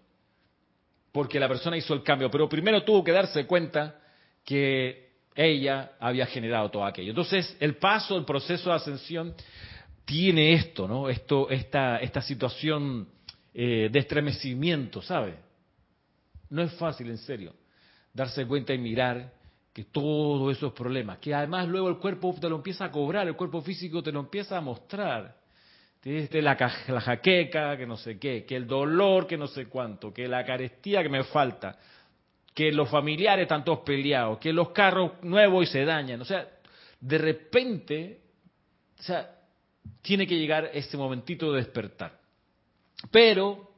[1.12, 4.02] Porque la persona hizo el cambio, pero primero tuvo que darse cuenta
[4.44, 7.12] que ella había generado todo aquello.
[7.12, 9.36] Entonces, el paso, el proceso de ascensión
[10.04, 11.10] tiene esto, ¿no?
[11.10, 13.08] Esto, esta, esta situación
[13.54, 15.36] eh, de estremecimiento, ¿sabe?
[16.50, 17.54] No es fácil, en serio,
[18.12, 19.43] darse cuenta y mirar
[19.74, 23.36] que todos esos problemas, que además luego el cuerpo te lo empieza a cobrar, el
[23.36, 25.36] cuerpo físico te lo empieza a mostrar.
[26.06, 26.58] La,
[26.88, 30.46] la jaqueca, que no sé qué, que el dolor, que no sé cuánto, que la
[30.46, 31.78] carestía que me falta,
[32.54, 36.22] que los familiares están todos peleados, que los carros nuevos y se dañan.
[36.22, 36.48] O sea,
[37.00, 38.22] de repente,
[39.00, 39.34] o sea,
[40.02, 42.20] tiene que llegar ese momentito de despertar.
[43.10, 43.73] Pero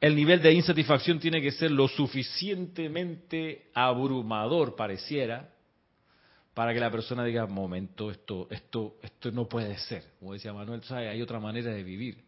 [0.00, 5.52] el nivel de insatisfacción tiene que ser lo suficientemente abrumador, pareciera,
[6.54, 10.04] para que la persona diga, momento, esto, esto, esto no puede ser.
[10.18, 12.24] Como decía Manuel, hay otra manera de vivir.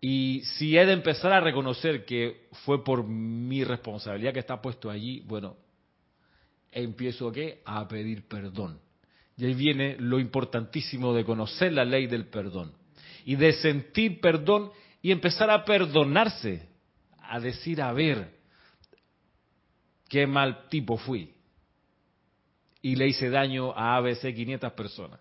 [0.00, 4.90] Y si he de empezar a reconocer que fue por mi responsabilidad que está puesto
[4.90, 5.56] allí, bueno,
[6.72, 7.62] empiezo ¿qué?
[7.64, 8.80] a pedir perdón.
[9.36, 12.72] Y ahí viene lo importantísimo de conocer la ley del perdón.
[13.24, 16.68] Y de sentir perdón y empezar a perdonarse.
[17.28, 18.30] A decir, a ver,
[20.08, 21.34] qué mal tipo fui.
[22.82, 25.20] Y le hice daño a ABC 500 personas.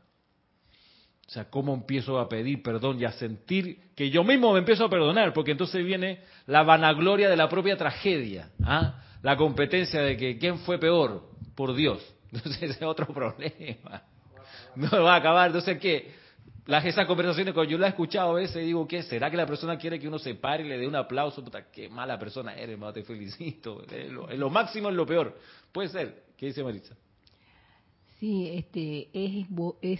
[1.26, 4.86] O sea, ¿cómo empiezo a pedir perdón y a sentir que yo mismo me empiezo
[4.86, 5.34] a perdonar?
[5.34, 8.50] Porque entonces viene la vanagloria de la propia tragedia.
[8.64, 9.02] ¿ah?
[9.22, 11.24] La competencia de que quién fue peor,
[11.56, 12.04] por Dios.
[12.32, 14.04] Entonces ese es otro problema.
[14.76, 15.48] No va a acabar.
[15.48, 16.12] Entonces, ¿qué?
[16.66, 19.04] Las, esas conversaciones, cuando yo las he escuchado a veces, digo, ¿qué?
[19.04, 21.44] ¿Será que la persona quiere que uno se pare y le dé un aplauso?
[21.44, 23.84] Puta, qué mala persona eres, te felicito.
[24.38, 25.38] Lo, máximo es lo peor.
[25.74, 26.24] Puede ser.
[26.38, 26.96] ¿Qué dice Marisa?
[28.18, 29.46] Sí, este, es,
[29.82, 30.00] es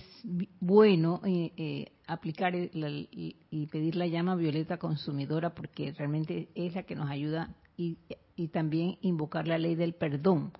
[0.62, 6.96] bueno eh, eh, aplicar y, pedir la llama violeta consumidora porque realmente es la que
[6.96, 7.98] nos ayuda y,
[8.38, 10.54] y también invocar la ley del perdón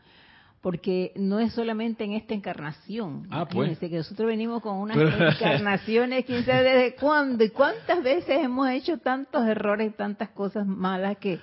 [0.64, 3.28] porque no es solamente en esta encarnación.
[3.30, 3.78] Ah, pues.
[3.78, 4.96] que nosotros venimos con unas
[5.42, 10.66] encarnaciones, quién sabe desde cuándo y cuántas veces hemos hecho tantos errores y tantas cosas
[10.66, 11.42] malas que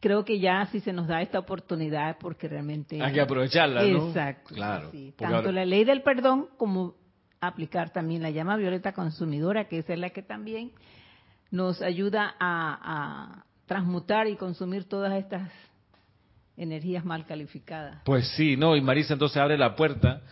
[0.00, 4.08] creo que ya si se nos da esta oportunidad porque realmente hay que aprovecharla, ¿no?
[4.08, 4.54] Exacto.
[4.54, 4.90] Claro.
[5.18, 6.94] Tanto la ley del perdón como
[7.42, 10.72] aplicar también la llama violeta consumidora, que es la que también
[11.50, 15.50] nos ayuda a transmutar y consumir todas estas
[16.58, 18.02] energías mal calificadas.
[18.04, 20.22] Pues sí, no, y Marisa entonces abre la puerta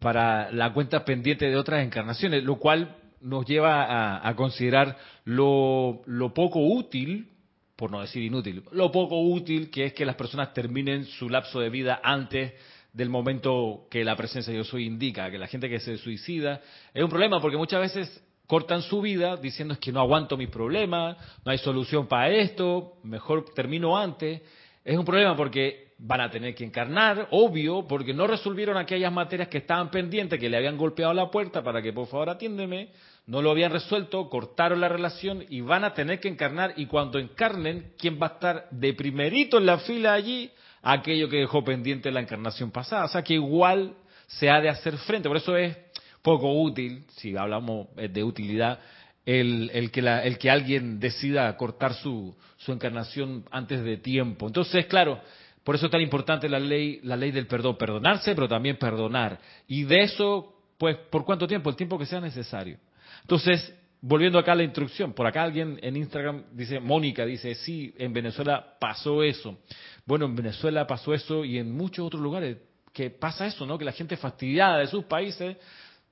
[0.00, 6.02] para la cuenta pendiente de otras encarnaciones, lo cual nos lleva a, considerar lo,
[6.34, 7.28] poco útil,
[7.76, 11.60] por no decir inútil, lo poco útil que es que las personas terminen su lapso
[11.60, 12.52] de vida antes
[12.92, 16.60] del momento que la presencia de yo soy indica, que la gente que se suicida
[16.92, 20.50] es un problema porque muchas veces cortan su vida diciendo es que no aguanto mis
[20.50, 24.42] problemas, no hay solución para esto, mejor termino antes
[24.84, 29.48] es un problema porque van a tener que encarnar, obvio, porque no resolvieron aquellas materias
[29.48, 32.90] que estaban pendientes, que le habían golpeado la puerta para que por favor atiéndeme,
[33.26, 37.18] no lo habían resuelto, cortaron la relación y van a tener que encarnar y cuando
[37.18, 40.50] encarnen, ¿quién va a estar de primerito en la fila allí?
[40.82, 43.06] Aquello que dejó pendiente la encarnación pasada.
[43.06, 43.94] O sea que igual
[44.26, 45.28] se ha de hacer frente.
[45.28, 45.74] Por eso es
[46.20, 48.78] poco útil, si hablamos de utilidad,
[49.26, 54.46] el, que, el que alguien decida cortar su, su encarnación antes de tiempo.
[54.46, 55.20] Entonces, claro,
[55.62, 59.40] por eso es tan importante la ley, la ley del perdón, perdonarse, pero también perdonar.
[59.66, 61.70] Y de eso, pues, ¿por cuánto tiempo?
[61.70, 62.78] El tiempo que sea necesario.
[63.22, 67.94] Entonces, volviendo acá a la instrucción, por acá alguien en Instagram dice, Mónica dice, sí,
[67.96, 69.58] en Venezuela pasó eso.
[70.04, 72.58] Bueno, en Venezuela pasó eso y en muchos otros lugares
[72.92, 73.78] que pasa eso, ¿no?
[73.78, 75.56] Que la gente fastidiada de sus países,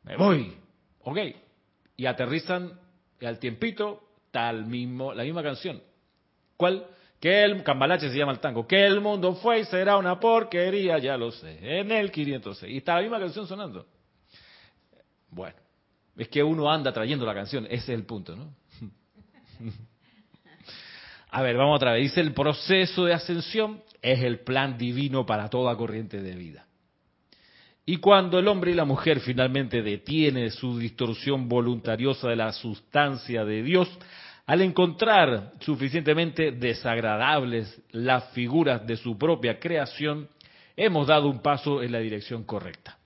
[0.02, 0.54] me voy,
[1.02, 1.18] ok,
[1.96, 2.72] y aterrizan
[3.22, 5.80] y al tiempito, tal mismo, la misma canción.
[6.56, 6.84] ¿Cuál?
[7.20, 8.66] Que el cambalache se llama el tango.
[8.66, 11.56] Que el mundo fue y será una porquería, ya lo sé.
[11.62, 12.72] En el 506.
[12.72, 13.86] Y está la misma canción sonando.
[15.30, 15.54] Bueno,
[16.16, 18.52] es que uno anda trayendo la canción, ese es el punto, ¿no?
[21.30, 22.02] A ver, vamos otra vez.
[22.02, 26.66] Dice el proceso de ascensión es el plan divino para toda corriente de vida.
[27.84, 33.44] Y cuando el hombre y la mujer finalmente detienen su distorsión voluntariosa de la sustancia
[33.44, 33.88] de Dios,
[34.46, 40.28] al encontrar suficientemente desagradables las figuras de su propia creación,
[40.76, 42.98] hemos dado un paso en la dirección correcta.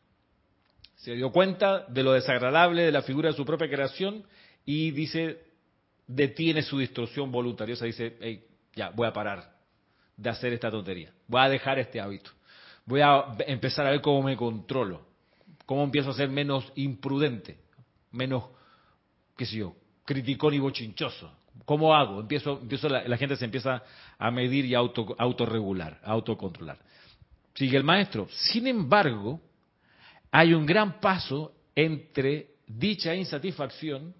[0.96, 4.24] Se dio cuenta de lo desagradable de la figura de su propia creación
[4.66, 5.38] y dice,
[6.06, 9.56] detiene su distorsión voluntariosa, dice, hey, ya, voy a parar
[10.16, 12.35] de hacer esta tontería, voy a dejar este hábito
[12.86, 15.02] voy a empezar a ver cómo me controlo,
[15.66, 17.58] cómo empiezo a ser menos imprudente,
[18.12, 18.44] menos,
[19.36, 21.30] qué sé yo, criticón y bochinchoso.
[21.64, 22.20] ¿Cómo hago?
[22.20, 23.82] Empiezo, empiezo la, gente se empieza
[24.18, 26.78] a medir y a auto, autorregular, a autocontrolar.
[27.54, 28.28] Sigue el maestro.
[28.30, 29.40] Sin embargo,
[30.30, 34.14] hay un gran paso entre dicha insatisfacción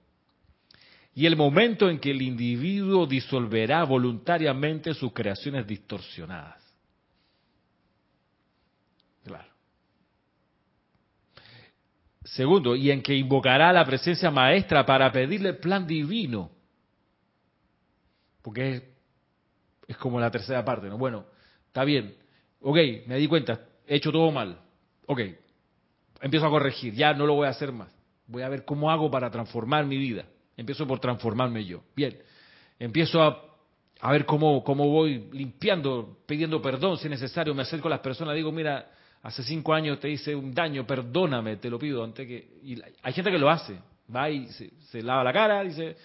[1.14, 6.62] y el momento en que el individuo disolverá voluntariamente sus creaciones distorsionadas.
[9.24, 9.48] Claro.
[12.26, 16.50] Segundo, y en que invocará la presencia maestra para pedirle el plan divino.
[18.42, 18.82] Porque es,
[19.86, 20.98] es, como la tercera parte, ¿no?
[20.98, 21.26] Bueno,
[21.68, 22.16] está bien.
[22.60, 24.60] Ok, me di cuenta, he hecho todo mal.
[25.06, 25.20] Ok,
[26.20, 27.94] empiezo a corregir, ya no lo voy a hacer más.
[28.26, 30.24] Voy a ver cómo hago para transformar mi vida.
[30.56, 31.84] Empiezo por transformarme yo.
[31.94, 32.18] Bien,
[32.80, 33.40] empiezo a,
[34.00, 37.54] a ver cómo, cómo voy limpiando, pidiendo perdón si es necesario.
[37.54, 38.90] Me acerco a las personas, digo, mira,
[39.26, 42.04] hace cinco años te hice un daño, perdóname, te lo pido.
[42.04, 42.46] Antes que...
[42.62, 43.76] Y hay gente que lo hace,
[44.14, 45.96] va y se, lava la cara, dice,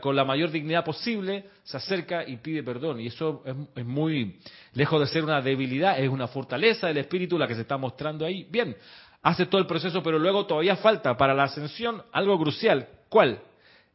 [0.00, 2.98] con la mayor dignidad posible, se acerca y pide perdón.
[2.98, 3.44] Y eso
[3.76, 4.40] es, muy
[4.72, 8.26] lejos de ser una debilidad, es una fortaleza del espíritu la que se está mostrando
[8.26, 8.44] ahí.
[8.50, 8.76] Bien,
[9.22, 12.88] hace todo el proceso, pero luego todavía falta para la ascensión algo crucial.
[13.08, 13.40] ¿Cuál?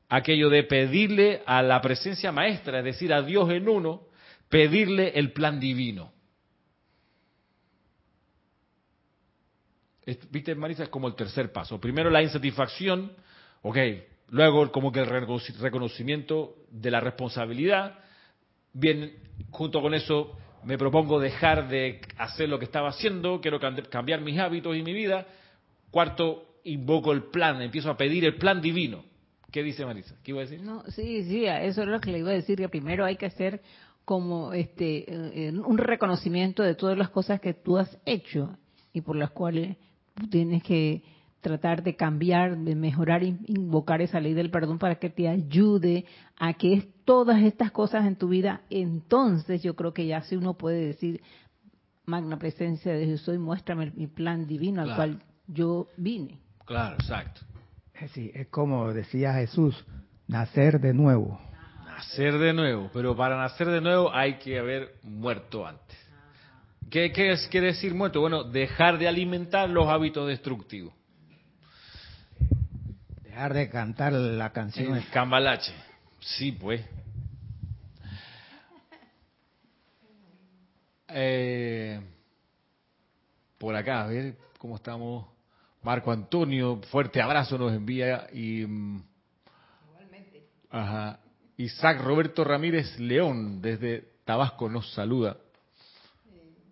[0.08, 4.04] Aquello de pedirle a la presencia maestra, es decir, a Dios en uno,
[4.48, 6.14] pedirle el plan divino.
[10.32, 11.80] Viste, Marisa, es como el tercer paso.
[11.80, 13.12] Primero la insatisfacción,
[13.62, 13.78] ok,
[14.30, 18.00] luego como que el reconocimiento de la responsabilidad.
[18.74, 19.14] Bien,
[19.50, 24.40] junto con eso me propongo dejar de hacer lo que estaba haciendo, quiero cambiar mis
[24.40, 25.26] hábitos y mi vida.
[25.92, 29.04] Cuarto, invoco el plan, empiezo a pedir el plan divino.
[29.52, 30.16] ¿Qué dice Marisa?
[30.24, 30.62] ¿Qué iba a decir?
[30.62, 33.26] No, sí, sí, eso es lo que le iba a decir, que primero hay que
[33.26, 33.62] hacer
[34.04, 38.58] como este eh, un reconocimiento de todas las cosas que tú has hecho
[38.94, 39.78] y por las cuales
[40.30, 41.04] tienes que
[41.42, 46.06] tratar de cambiar, de mejorar, invocar esa ley del perdón para que te ayude
[46.38, 50.36] a que es todas estas cosas en tu vida, entonces yo creo que ya si
[50.36, 51.22] uno puede decir,
[52.06, 56.40] magna presencia de Jesús, y muéstrame mi plan divino al cual yo vine.
[56.66, 57.42] Claro, exacto.
[58.14, 59.86] Sí, es como decía Jesús,
[60.28, 61.40] nacer de nuevo.
[61.86, 66.07] Nacer de nuevo, pero para nacer de nuevo hay que haber muerto antes.
[66.90, 68.22] ¿Qué, qué quiere decir muerto?
[68.22, 70.94] Bueno, dejar de alimentar los hábitos destructivos.
[73.24, 74.96] Dejar de cantar la canción.
[74.96, 75.74] El cambalache.
[76.20, 76.82] Sí, pues.
[81.10, 82.00] Eh,
[83.58, 85.28] por acá, a ver cómo estamos.
[85.84, 89.04] Marco Antonio, fuerte abrazo nos envía y mm,
[89.90, 90.44] igualmente.
[90.70, 91.20] Ajá.
[91.58, 95.38] Isaac Roberto Ramírez León desde Tabasco nos saluda.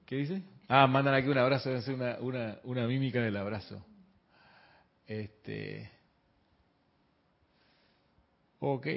[0.06, 0.44] ¿Qué dice?
[0.68, 3.86] Ah, mandan aquí un abrazo, una, una, una mímica del abrazo.
[5.06, 5.90] Este.
[8.60, 8.88] Ok.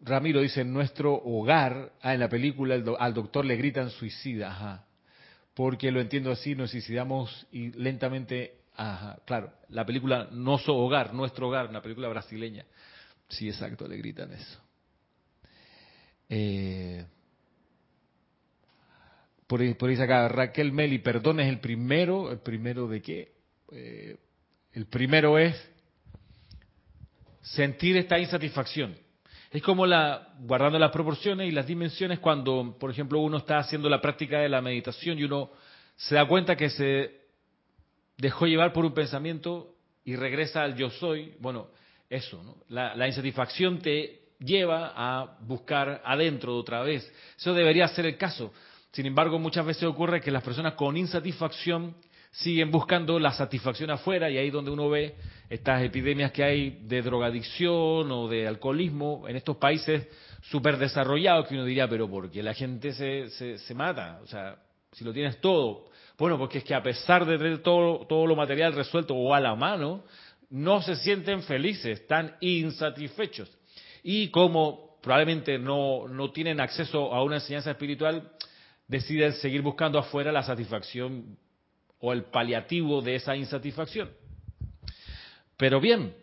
[0.00, 4.86] Ramiro dice, en nuestro hogar, ah, en la película al doctor le gritan suicida, ajá
[5.54, 11.12] porque lo entiendo así, nos suicidamos y lentamente, ajá, claro, la película No So Hogar,
[11.12, 12.64] Nuestro Hogar, una película brasileña.
[13.28, 14.60] Sí, exacto, le gritan eso.
[16.28, 17.04] Eh,
[19.52, 23.32] por, por acá, Raquel Meli, perdón es el primero, ¿el primero de qué?
[23.70, 24.16] Eh,
[24.72, 25.54] el primero es
[27.42, 28.96] sentir esta insatisfacción.
[29.50, 33.90] Es como la, guardando las proporciones y las dimensiones, cuando, por ejemplo, uno está haciendo
[33.90, 35.50] la práctica de la meditación y uno
[35.96, 37.20] se da cuenta que se
[38.16, 41.34] dejó llevar por un pensamiento y regresa al yo soy.
[41.40, 41.68] Bueno,
[42.08, 42.56] eso, ¿no?
[42.70, 47.06] la, la insatisfacción te lleva a buscar adentro otra vez.
[47.36, 48.50] Eso debería ser el caso.
[48.92, 51.94] Sin embargo, muchas veces ocurre que las personas con insatisfacción
[52.30, 55.14] siguen buscando la satisfacción afuera y ahí donde uno ve
[55.48, 60.08] estas epidemias que hay de drogadicción o de alcoholismo en estos países
[60.42, 64.20] súper desarrollados que uno diría, pero ¿por qué la gente se, se, se, mata?
[64.22, 64.56] O sea,
[64.92, 65.86] si lo tienes todo.
[66.18, 69.40] Bueno, porque es que a pesar de tener todo, todo lo material resuelto o a
[69.40, 70.04] la mano,
[70.50, 73.50] no se sienten felices, están insatisfechos.
[74.02, 78.30] Y como probablemente no, no tienen acceso a una enseñanza espiritual,
[78.92, 81.38] deciden seguir buscando afuera la satisfacción
[81.98, 84.10] o el paliativo de esa insatisfacción.
[85.56, 86.14] Pero bien,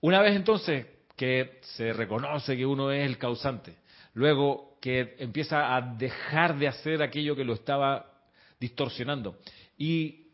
[0.00, 3.76] una vez entonces que se reconoce que uno es el causante,
[4.14, 8.10] luego que empieza a dejar de hacer aquello que lo estaba
[8.58, 9.38] distorsionando
[9.78, 10.26] y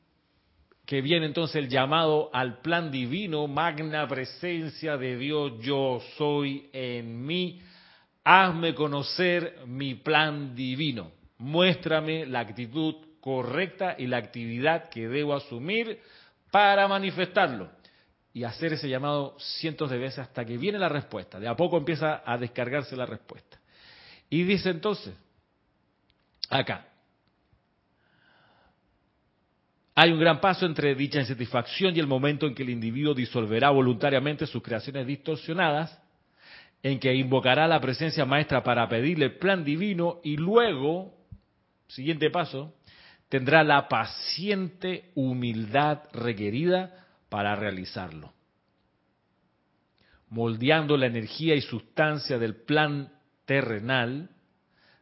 [0.86, 7.24] que viene entonces el llamado al plan divino, magna presencia de Dios, yo soy en
[7.26, 7.60] mí,
[8.24, 11.12] hazme conocer mi plan divino,
[11.42, 16.00] muéstrame la actitud correcta y la actividad que debo asumir
[16.50, 17.70] para manifestarlo.
[18.34, 21.38] Y hacer ese llamado cientos de veces hasta que viene la respuesta.
[21.38, 23.58] De a poco empieza a descargarse la respuesta.
[24.30, 25.14] Y dice entonces,
[26.48, 26.86] acá,
[29.94, 33.68] hay un gran paso entre dicha insatisfacción y el momento en que el individuo disolverá
[33.68, 36.00] voluntariamente sus creaciones distorsionadas,
[36.82, 41.14] en que invocará la presencia maestra para pedirle el plan divino y luego,
[41.94, 42.74] siguiente paso,
[43.28, 48.32] tendrá la paciente humildad requerida para realizarlo.
[50.28, 53.12] Moldeando la energía y sustancia del plan
[53.44, 54.30] terrenal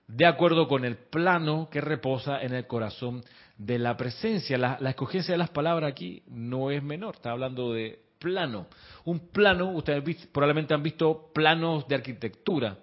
[0.08, 3.22] de acuerdo con el plano que reposa en el corazón
[3.56, 4.58] de la presencia.
[4.58, 8.66] La, escogencia de las palabras aquí no es menor, está hablando de plano.
[9.04, 12.78] Un plano, ustedes probablemente han visto planos de arquitectura.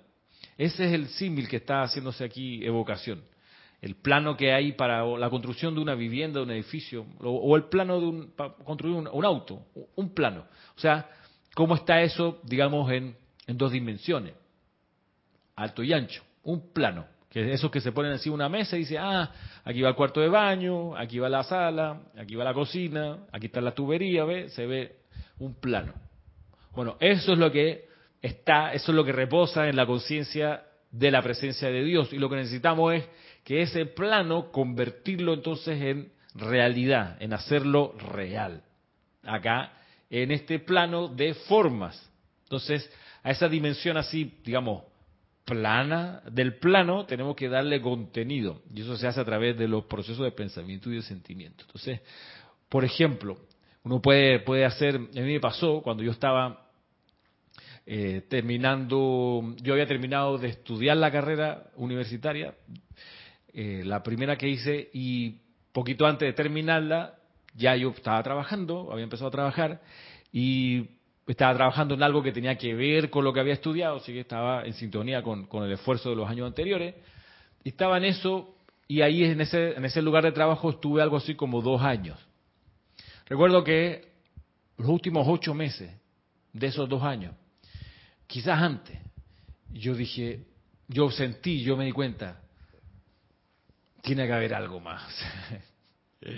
[0.58, 3.22] Ese es el símil que está haciéndose aquí evocación
[3.82, 7.66] el plano que hay para la construcción de una vivienda, de un edificio, o, el
[7.66, 9.62] plano de un, para construir un, auto,
[9.96, 10.46] un plano.
[10.76, 11.10] O sea,
[11.54, 13.16] ¿cómo está eso, digamos, en,
[13.46, 14.34] en, dos dimensiones?
[15.56, 17.06] Alto y ancho, un plano.
[17.30, 19.32] Que esos que se ponen así una mesa y dice, ah,
[19.64, 23.48] aquí va el cuarto de baño, aquí va la sala, aquí va la cocina, aquí
[23.48, 24.50] está la tubería, ¿ve?
[24.50, 24.96] Se ve
[25.40, 25.94] un plano.
[26.74, 27.88] Bueno, eso es lo que
[28.22, 32.14] está, eso es lo que reposa en la conciencia de la presencia de Dios.
[32.14, 33.06] Y lo que necesitamos es
[33.48, 38.62] que ese plano convertirlo entonces en realidad, en hacerlo real.
[39.24, 39.72] Acá,
[40.10, 42.12] en este plano de formas.
[42.44, 42.92] Entonces,
[43.24, 44.84] a esa dimensión así, digamos,
[45.46, 48.64] plana del plano, tenemos que darle contenido.
[48.76, 51.64] Y eso se hace a través de los procesos de pensamiento y de sentimiento.
[51.66, 52.02] Entonces,
[52.68, 53.38] por ejemplo,
[53.84, 56.68] uno puede, puede hacer, a mí me pasó cuando yo estaba
[57.86, 62.54] eh, terminando, yo había terminado de estudiar la carrera universitaria,
[63.60, 65.38] eh, la primera que hice y
[65.72, 67.16] poquito antes de terminarla
[67.56, 69.82] ya yo estaba trabajando, había empezado a trabajar
[70.32, 70.92] y
[71.26, 74.20] estaba trabajando en algo que tenía que ver con lo que había estudiado, así que
[74.20, 76.94] estaba en sintonía con, con el esfuerzo de los años anteriores.
[77.64, 78.54] Estaba en eso
[78.88, 82.20] y ahí en ese, en ese lugar de trabajo estuve algo así como dos años.
[83.26, 84.08] Recuerdo que
[84.78, 85.92] los últimos ocho meses
[86.54, 87.34] de esos dos años,
[88.28, 89.00] quizás antes,
[89.72, 90.46] yo dije,
[90.88, 92.44] yo sentí, yo me di cuenta,
[94.08, 95.04] tiene que haber algo más.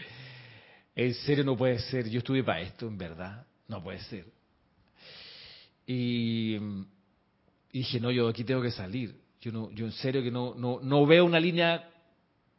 [0.96, 4.26] en serio no puede ser, yo estuve para esto, en verdad, no puede ser.
[5.86, 6.58] Y,
[7.72, 9.16] dije, no, yo aquí tengo que salir.
[9.40, 11.90] Yo, no, yo en serio que no, no, no veo una línea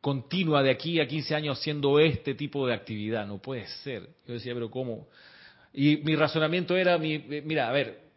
[0.01, 3.27] continua de aquí a 15 años haciendo este tipo de actividad.
[3.27, 4.09] No puede ser.
[4.27, 5.09] Yo decía, pero ¿cómo?
[5.73, 8.11] Y mi razonamiento era, mi, mira, a ver,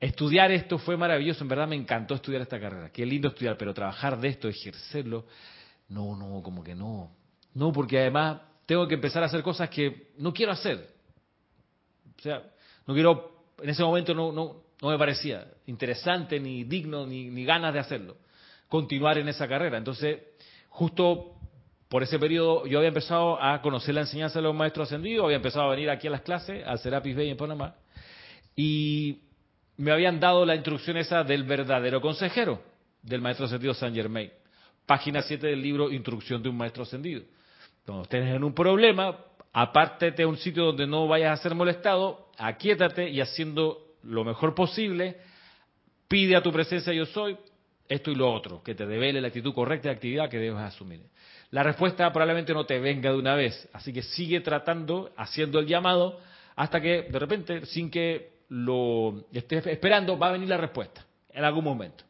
[0.00, 2.90] estudiar esto fue maravilloso, en verdad me encantó estudiar esta carrera.
[2.90, 5.26] Qué lindo estudiar, pero trabajar de esto, ejercerlo,
[5.88, 7.10] no, no, como que no.
[7.54, 10.88] No, porque además tengo que empezar a hacer cosas que no quiero hacer.
[12.18, 12.42] O sea,
[12.86, 17.44] no quiero, en ese momento no, no, no me parecía interesante, ni digno, ni, ni
[17.44, 18.16] ganas de hacerlo.
[18.68, 19.78] Continuar en esa carrera.
[19.78, 20.18] Entonces,
[20.68, 21.38] justo
[21.88, 25.36] por ese periodo yo había empezado a conocer la enseñanza de los maestros ascendidos, había
[25.36, 27.74] empezado a venir aquí a las clases, al Serapis Bay en Panamá,
[28.54, 29.22] y
[29.78, 32.60] me habían dado la instrucción esa del verdadero consejero
[33.02, 34.30] del maestro ascendido San Germain.
[34.88, 37.20] Página 7 del libro Instrucción de un maestro ascendido.
[37.84, 39.18] Cuando estés en un problema,
[39.52, 44.54] apártete a un sitio donde no vayas a ser molestado, aquíétate y haciendo lo mejor
[44.54, 45.18] posible,
[46.08, 47.36] pide a tu presencia yo soy,
[47.86, 51.02] esto y lo otro, que te devele la actitud correcta de actividad que debes asumir.
[51.50, 55.66] La respuesta probablemente no te venga de una vez, así que sigue tratando, haciendo el
[55.66, 56.18] llamado,
[56.56, 61.44] hasta que de repente, sin que lo estés esperando, va a venir la respuesta, en
[61.44, 62.04] algún momento.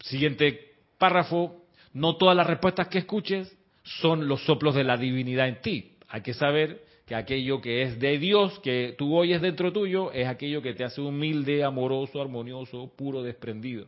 [0.00, 5.60] Siguiente párrafo, no todas las respuestas que escuches son los soplos de la divinidad en
[5.60, 5.96] ti.
[6.08, 10.26] Hay que saber que aquello que es de Dios, que tú oyes dentro tuyo, es
[10.26, 13.86] aquello que te hace humilde, amoroso, armonioso, puro, desprendido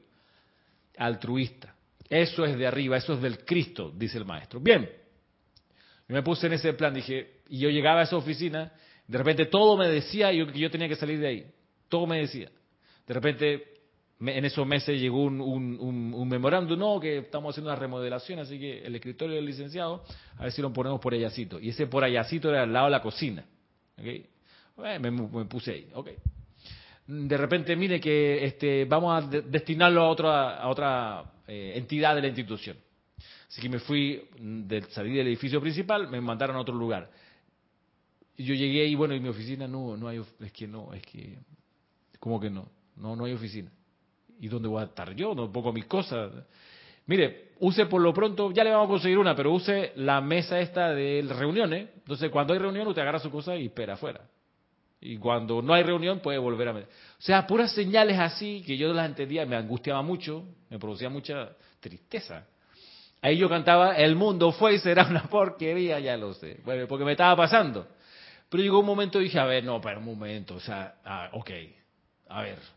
[0.96, 1.74] altruista.
[2.08, 4.60] Eso es de arriba, eso es del Cristo, dice el maestro.
[4.60, 4.88] Bien,
[6.08, 8.72] yo me puse en ese plan, dije, y yo llegaba a esa oficina,
[9.06, 11.46] de repente todo me decía yo, que yo tenía que salir de ahí,
[11.88, 12.50] todo me decía.
[13.06, 13.64] De repente,
[14.20, 18.78] en esos meses llegó un, un, memorándum, no, que estamos haciendo una remodelación, así que
[18.84, 20.04] el escritorio del licenciado,
[20.38, 21.60] a ver si lo ponemos por allácito.
[21.60, 23.44] Y ese por allácito era al lado de la cocina.
[23.98, 26.10] me, me, puse ahí, ok
[27.06, 32.22] de repente, mire que este, vamos a destinarlo a otra, a otra eh, entidad de
[32.22, 32.76] la institución.
[33.48, 37.10] Así que me fui, de, salí del edificio principal, me mandaron a otro lugar.
[38.36, 41.02] Y yo llegué y bueno, en mi oficina no, no hay, es que no, es
[41.02, 41.38] que,
[42.18, 42.68] ¿cómo que no?
[42.96, 43.70] No, no hay oficina.
[44.40, 45.34] ¿Y dónde voy a estar yo?
[45.34, 46.32] No pongo mis cosas.
[47.06, 50.60] Mire, use por lo pronto, ya le vamos a conseguir una, pero use la mesa
[50.60, 51.88] esta de reuniones.
[51.96, 54.20] Entonces, cuando hay reunión, usted agarra su cosa y espera afuera.
[55.00, 56.72] Y cuando no hay reunión puede volver a.
[56.72, 56.84] O
[57.18, 62.44] sea, puras señales así que yo las entendía, me angustiaba mucho, me producía mucha tristeza.
[63.22, 66.60] Ahí yo cantaba, el mundo fue y será una porquería, ya lo sé.
[66.64, 67.86] Bueno, porque me estaba pasando.
[68.48, 71.30] Pero llegó un momento y dije, a ver, no, para un momento, o sea, ah,
[71.32, 71.50] ok,
[72.28, 72.75] a ver.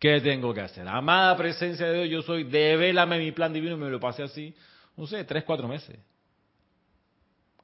[0.00, 0.88] ¿Qué tengo que hacer?
[0.88, 4.54] Amada presencia de Dios, yo soy, devélame mi plan divino y me lo pasé así,
[4.96, 5.98] no sé, tres, cuatro meses.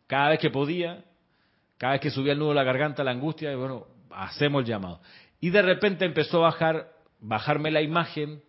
[0.07, 1.03] Cada vez que podía,
[1.79, 4.69] cada vez que subía el nudo de la garganta, la angustia, y bueno, hacemos el
[4.69, 5.01] llamado.
[5.41, 8.43] Y de repente empezó a bajar, bajarme la imagen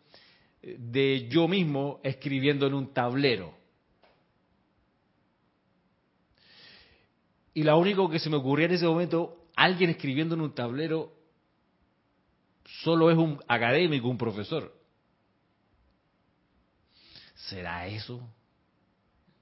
[0.62, 3.56] de yo mismo escribiendo en un tablero.
[7.54, 11.14] Y lo único que se me ocurría en ese momento, alguien escribiendo en un tablero,
[12.84, 14.74] solo es un académico, un profesor.
[17.36, 18.28] ¿Será eso?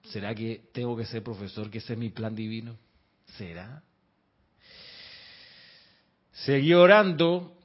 [0.04, 2.78] ¿Será que tengo que ser profesor, que ese es mi plan divino?
[3.38, 3.82] ¿Será?
[6.32, 7.58] Seguí orando,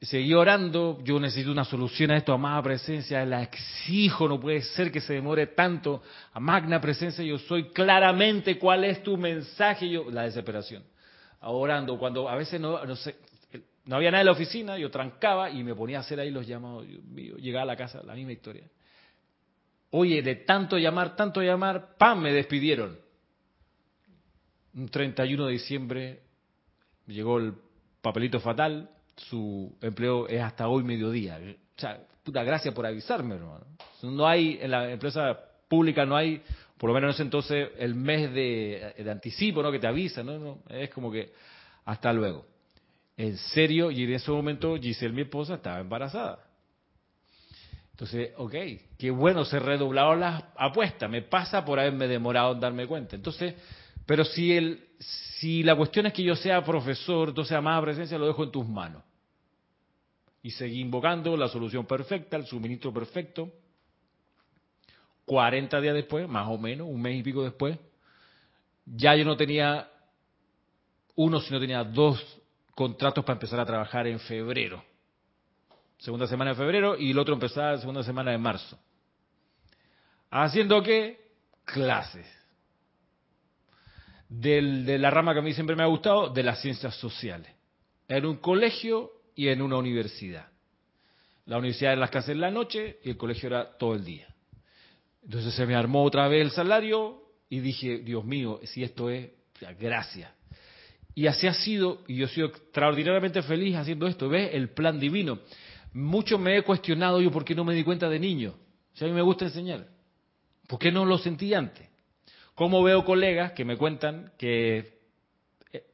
[0.00, 4.92] seguí orando, yo necesito una solución a esto, amada presencia, la exijo, no puede ser
[4.92, 10.10] que se demore tanto, a magna presencia, yo soy claramente cuál es tu mensaje, yo,
[10.10, 10.84] la desesperación,
[11.40, 13.16] orando, cuando a veces no, no, sé,
[13.86, 16.46] no había nada en la oficina, yo trancaba y me ponía a hacer ahí los
[16.46, 18.64] llamados, Dios llegaba a la casa, la misma historia.
[19.90, 22.20] Oye, de tanto llamar, tanto llamar, ¡pam!
[22.20, 23.04] me despidieron
[24.74, 26.20] un 31 de diciembre
[27.06, 27.54] llegó el
[28.00, 31.38] papelito fatal, su empleo es hasta hoy mediodía.
[31.76, 33.66] O sea, puta, gracias por avisarme, hermano.
[34.02, 36.42] No hay, en la empresa pública no hay,
[36.78, 39.70] por lo menos en ese entonces, el mes de, anticipo, ¿no?
[39.70, 40.38] Que te avisa, ¿no?
[40.38, 40.58] ¿no?
[40.68, 41.32] Es como que,
[41.84, 42.46] hasta luego.
[43.16, 46.44] En serio, y en ese momento Giselle, mi esposa, estaba embarazada.
[47.92, 48.54] Entonces, ok,
[48.98, 53.14] qué bueno, se redoblaron las apuestas, me pasa por haberme demorado en darme cuenta.
[53.14, 53.54] Entonces,
[54.04, 58.26] pero si, el, si la cuestión es que yo sea profesor, entonces amada presencia, lo
[58.26, 59.04] dejo en tus manos.
[60.42, 63.50] Y seguí invocando la solución perfecta, el suministro perfecto.
[65.26, 67.78] 40 días después, más o menos, un mes y pico después,
[68.84, 69.88] ya yo no tenía
[71.14, 72.20] uno, sino tenía dos
[72.74, 74.82] contratos para empezar a trabajar en febrero
[76.04, 78.78] segunda semana de febrero, y el otro empezaba la segunda semana de marzo.
[80.30, 81.18] ¿Haciendo qué?
[81.64, 82.26] Clases.
[84.28, 87.50] de la rama que a mí siempre me ha gustado, de las ciencias sociales.
[88.08, 90.48] En un colegio y en una universidad.
[91.46, 94.26] La universidad era las clases en la noche y el colegio era todo el día.
[95.22, 99.30] Entonces se me armó otra vez el salario y dije, Dios mío, si esto es,
[99.78, 100.30] gracias.
[101.14, 104.28] Y así ha sido, y yo he sido extraordinariamente feliz haciendo esto.
[104.28, 104.50] ¿Ves?
[104.52, 105.38] El plan divino
[105.94, 108.54] mucho me he cuestionado yo por qué no me di cuenta de niño.
[108.92, 109.86] Si a mí me gusta enseñar,
[110.66, 111.88] ¿por qué no lo sentí antes?
[112.54, 114.98] ¿Cómo veo colegas que me cuentan que
[115.72, 115.84] eh,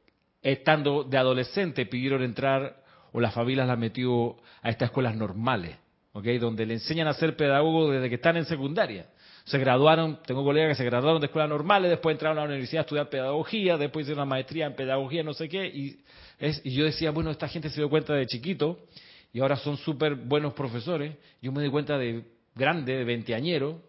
[0.42, 5.76] estando de adolescente pidieron entrar o las familias las metió a estas escuelas normales,
[6.12, 6.38] ¿okay?
[6.38, 9.06] donde le enseñan a ser pedagogo desde que están en secundaria.
[9.44, 12.80] Se graduaron, tengo colegas que se graduaron de escuelas normales, después entraron a la universidad
[12.80, 16.00] a estudiar pedagogía, después hicieron una maestría en pedagogía, no sé qué, y,
[16.38, 18.86] es, y yo decía, bueno, esta gente se dio cuenta de chiquito
[19.32, 21.16] y ahora son súper buenos profesores.
[21.40, 22.24] Yo me di cuenta de
[22.54, 23.82] grande, de veinteañero.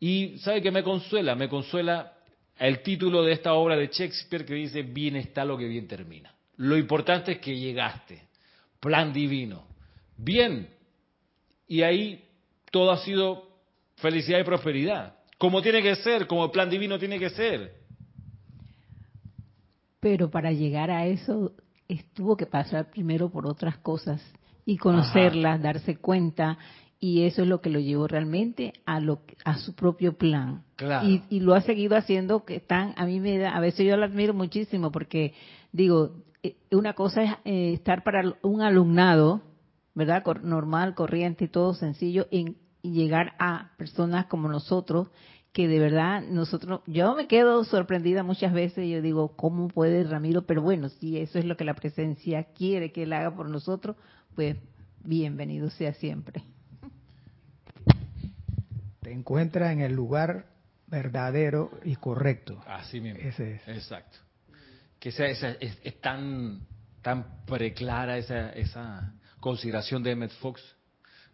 [0.00, 1.34] Y ¿sabe qué me consuela?
[1.34, 2.12] Me consuela
[2.58, 6.34] el título de esta obra de Shakespeare que dice, bien está lo que bien termina.
[6.56, 8.22] Lo importante es que llegaste.
[8.80, 9.66] Plan divino.
[10.16, 10.68] Bien.
[11.66, 12.24] Y ahí
[12.70, 13.53] todo ha sido
[14.04, 15.14] felicidad y prosperidad.
[15.38, 17.72] Como tiene que ser, como el plan divino tiene que ser.
[19.98, 21.52] Pero para llegar a eso
[22.12, 24.20] tuvo que pasar primero por otras cosas
[24.66, 26.58] y conocerlas, darse cuenta
[27.00, 30.64] y eso es lo que lo llevó realmente a lo a su propio plan
[31.04, 33.96] y, y, lo ha seguido haciendo que están a mí me da a veces yo
[33.96, 35.34] lo admiro muchísimo porque
[35.72, 39.42] digo eh, una cosa es eh, estar para un alumnado
[39.94, 42.26] verdad normal corriente y todo sencillo
[42.84, 45.08] y llegar a personas como nosotros
[45.54, 50.42] que de verdad nosotros, yo me quedo sorprendida muchas veces, yo digo, ¿cómo puede Ramiro?
[50.42, 53.96] Pero bueno, si eso es lo que la presencia quiere que él haga por nosotros,
[54.34, 54.56] pues
[55.02, 56.42] bienvenido sea siempre.
[59.00, 60.46] Te encuentra en el lugar
[60.86, 62.62] verdadero y correcto.
[62.66, 63.20] Así mismo.
[63.20, 63.68] Ese es.
[63.68, 64.18] Exacto.
[64.98, 66.66] Que esa, es, tan,
[67.00, 70.60] tan preclara esa, esa consideración de Emmett Fox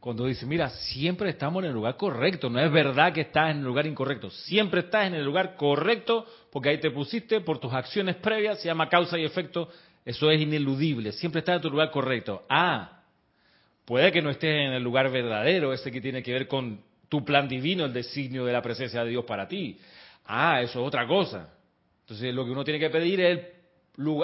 [0.01, 3.59] cuando dice, mira, siempre estamos en el lugar correcto, no es verdad que estás en
[3.59, 7.73] el lugar incorrecto, siempre estás en el lugar correcto porque ahí te pusiste por tus
[7.73, 9.69] acciones previas, se llama causa y efecto,
[10.03, 12.45] eso es ineludible, siempre estás en tu lugar correcto.
[12.49, 13.03] Ah,
[13.85, 16.81] puede que no estés en el lugar verdadero, ese que tiene que ver con
[17.11, 19.79] tu plan divino, el designio de la presencia de Dios para ti.
[20.25, 21.51] Ah, eso es otra cosa.
[22.01, 23.41] Entonces lo que uno tiene que pedir es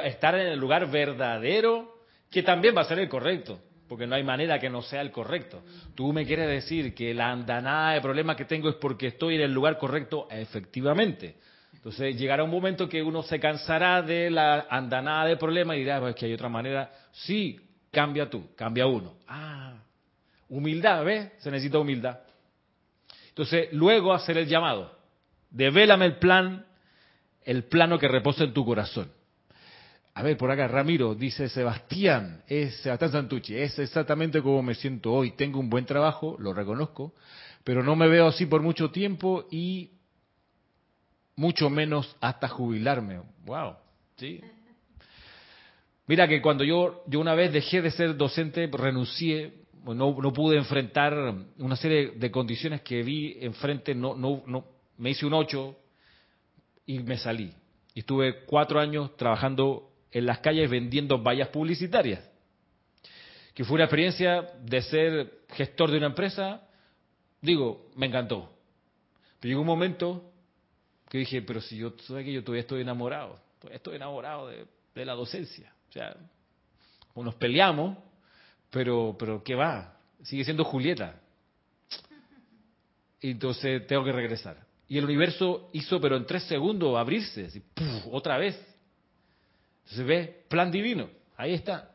[0.04, 1.98] estar en el lugar verdadero,
[2.30, 5.10] que también va a ser el correcto porque no hay manera que no sea el
[5.10, 5.62] correcto.
[5.94, 9.42] Tú me quieres decir que la andanada de problemas que tengo es porque estoy en
[9.42, 11.36] el lugar correcto, efectivamente.
[11.72, 16.00] Entonces llegará un momento que uno se cansará de la andanada de problemas y dirá,
[16.00, 16.90] pues que hay otra manera.
[17.12, 17.60] Sí,
[17.92, 19.14] cambia tú, cambia uno.
[19.28, 19.74] Ah,
[20.48, 21.32] humildad, ¿ves?
[21.38, 22.18] Se necesita humildad.
[23.28, 24.96] Entonces, luego hacer el llamado.
[25.50, 26.66] Devélame el plan,
[27.44, 29.10] el plano que reposa en tu corazón.
[30.16, 35.12] A ver, por acá, Ramiro, dice Sebastián, es Sebastián Santucci, es exactamente como me siento
[35.12, 35.32] hoy.
[35.32, 37.12] Tengo un buen trabajo, lo reconozco,
[37.62, 39.90] pero no me veo así por mucho tiempo y
[41.36, 43.20] mucho menos hasta jubilarme.
[43.44, 43.74] Wow,
[44.16, 44.40] sí.
[46.06, 50.56] Mira que cuando yo, yo una vez dejé de ser docente, renuncié, no, no pude
[50.56, 51.12] enfrentar
[51.58, 54.64] una serie de condiciones que vi enfrente, no, no, no,
[54.96, 55.76] me hice un ocho
[56.86, 57.52] y me salí.
[57.92, 62.20] Y estuve cuatro años trabajando en las calles vendiendo vallas publicitarias.
[63.54, 66.62] Que fue una experiencia de ser gestor de una empresa,
[67.40, 68.50] digo, me encantó.
[69.40, 70.32] Pero llegó un momento
[71.08, 73.38] que dije, pero si yo, ¿sabes que yo todavía estoy enamorado?
[73.58, 75.72] Todavía estoy enamorado de, la docencia.
[75.88, 76.16] O sea,
[77.14, 77.98] nos peleamos,
[78.70, 79.98] pero, pero ¿qué va?
[80.22, 81.20] Sigue siendo Julieta.
[83.20, 84.66] Y entonces tengo que regresar.
[84.88, 87.62] Y el universo hizo, pero en tres segundos, abrirse,
[88.10, 88.56] otra vez.
[89.86, 91.08] Se ve plan divino.
[91.36, 91.90] Ahí está.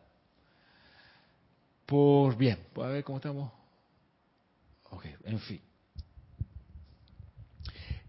[1.86, 3.52] Por bien, a ver cómo estamos.
[4.92, 5.62] Ok, en fin.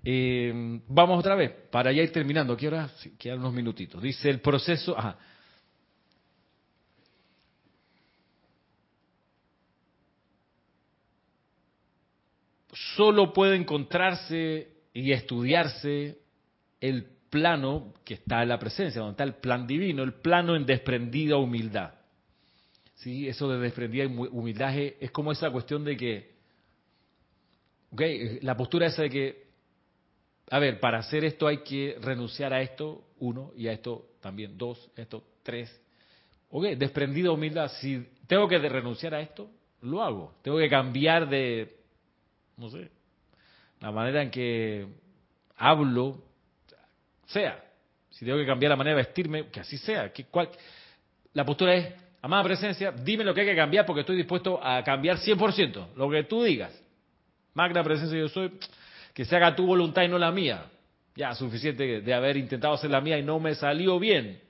[0.05, 2.57] Eh, vamos otra vez, para ya ir terminando.
[2.57, 4.03] Quiero quedan unos minutitos.
[4.03, 4.99] Dice el proceso.
[4.99, 5.19] Ajá.
[12.97, 16.19] solo puede encontrarse y estudiarse
[16.81, 20.67] el plano que está en la presencia, donde está el plan divino, el plano en
[20.67, 21.95] desprendida humildad.
[22.97, 23.27] ¿Sí?
[23.27, 26.35] Eso de desprendida humildad es, como esa cuestión de que,
[27.91, 29.47] okay, la postura esa de que,
[30.51, 34.59] a ver, para hacer esto hay que renunciar a esto, uno, y a esto también,
[34.59, 35.75] dos, esto, tres.
[36.51, 40.35] Ok, desprendida humildad, si tengo que renunciar a esto, lo hago.
[40.43, 41.79] Tengo que cambiar de,
[42.59, 42.91] no sé,
[43.81, 44.87] la manera en que
[45.57, 46.23] hablo,
[47.27, 47.63] sea.
[48.11, 50.13] Si tengo que cambiar la manera de vestirme, que así sea.
[50.13, 50.49] Que cual...
[51.35, 54.85] La postura es, amada presencia, dime lo que hay que cambiar porque estoy dispuesto a
[54.85, 56.79] cambiar 100%, lo que tú digas.
[57.55, 58.53] Magna presencia yo soy,
[59.15, 60.67] que se haga tu voluntad y no la mía.
[61.15, 64.41] Ya, suficiente de haber intentado hacer la mía y no me salió bien.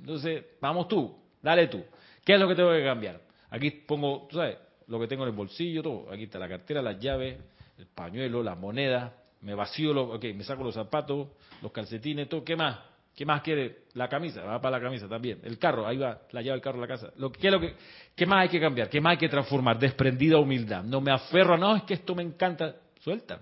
[0.00, 1.84] Entonces, vamos tú, dale tú.
[2.24, 3.20] ¿Qué es lo que tengo que cambiar?
[3.50, 4.56] Aquí pongo, tú sabes,
[4.86, 6.10] lo que tengo en el bolsillo, todo.
[6.10, 7.38] Aquí está la cartera, las llaves,
[7.78, 9.12] el pañuelo, las monedas,
[9.42, 11.28] me vacío, lo, ok, me saco los zapatos,
[11.62, 12.78] los calcetines, todo, ¿qué más?
[13.14, 13.84] ¿Qué más quiere?
[13.94, 15.40] La camisa, va para la camisa también.
[15.42, 17.12] El carro, ahí va, la llave del carro a la casa.
[17.16, 17.74] Lo, ¿qué, lo que,
[18.14, 18.88] ¿Qué más hay que cambiar?
[18.88, 19.78] ¿Qué más hay que transformar?
[19.78, 20.84] Desprendida humildad.
[20.84, 22.76] No me aferro, no, es que esto me encanta.
[23.00, 23.40] Suelta.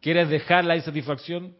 [0.00, 1.54] ¿Quieres dejar la insatisfacción?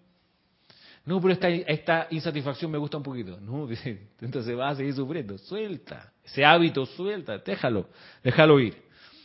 [1.04, 3.38] No, pero esta, esta insatisfacción me gusta un poquito.
[3.40, 3.68] No,
[4.20, 5.36] entonces vas a seguir sufriendo.
[5.38, 6.12] Suelta.
[6.24, 7.38] Ese hábito, suelta.
[7.38, 7.88] Déjalo.
[8.22, 8.83] Déjalo ir.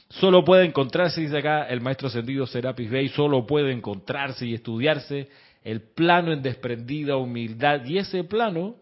[0.10, 5.30] Solo puede encontrarse, dice acá el maestro ascendido Serapis Bey, solo puede encontrarse y estudiarse
[5.64, 7.86] el plano en desprendida humildad.
[7.86, 8.76] Y ese plano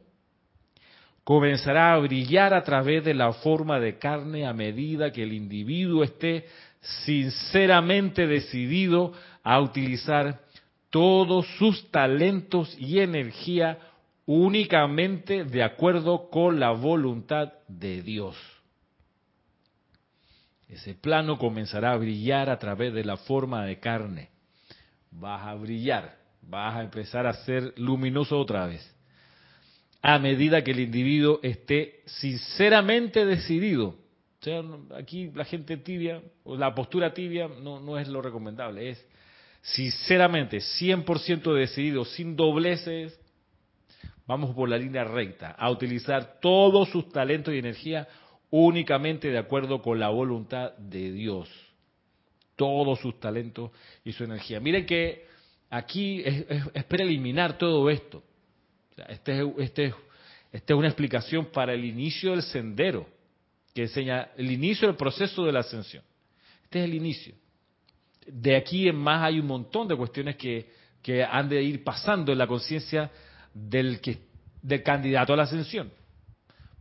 [1.26, 6.04] comenzará a brillar a través de la forma de carne a medida que el individuo
[6.04, 6.46] esté
[6.80, 9.12] sinceramente decidido
[9.44, 10.40] a utilizar
[10.90, 13.78] todos sus talentos y energía
[14.26, 18.57] únicamente de acuerdo con la voluntad de Dios.
[20.70, 24.30] Ese plano comenzará a brillar a través de la forma de carne.
[25.12, 28.94] Vas a brillar, vas a empezar a ser luminoso otra vez.
[30.02, 33.96] A medida que el individuo esté sinceramente decidido.
[34.40, 34.62] O sea,
[34.98, 39.06] aquí la gente tibia, la postura tibia no, no es lo recomendable, es
[39.62, 43.20] sinceramente, 100% decidido, sin dobleces,
[44.26, 48.08] vamos por la línea recta, a utilizar todos sus talentos y energía
[48.50, 51.50] únicamente de acuerdo con la voluntad de Dios.
[52.56, 53.72] Todos sus talentos
[54.04, 54.60] y su energía.
[54.60, 55.26] Miren que
[55.70, 56.46] aquí es,
[56.86, 58.24] preliminar todo esto.
[59.10, 59.94] Este, este,
[60.52, 63.08] esta es una explicación para el inicio del sendero,
[63.74, 66.04] que enseña el inicio del proceso de la ascensión.
[66.64, 67.36] Este es el inicio.
[68.26, 70.76] De aquí en más hay un montón de cuestiones que,
[71.30, 73.10] han de ir pasando en la conciencia
[73.54, 74.02] del,
[74.62, 75.90] del candidato a la ascensión.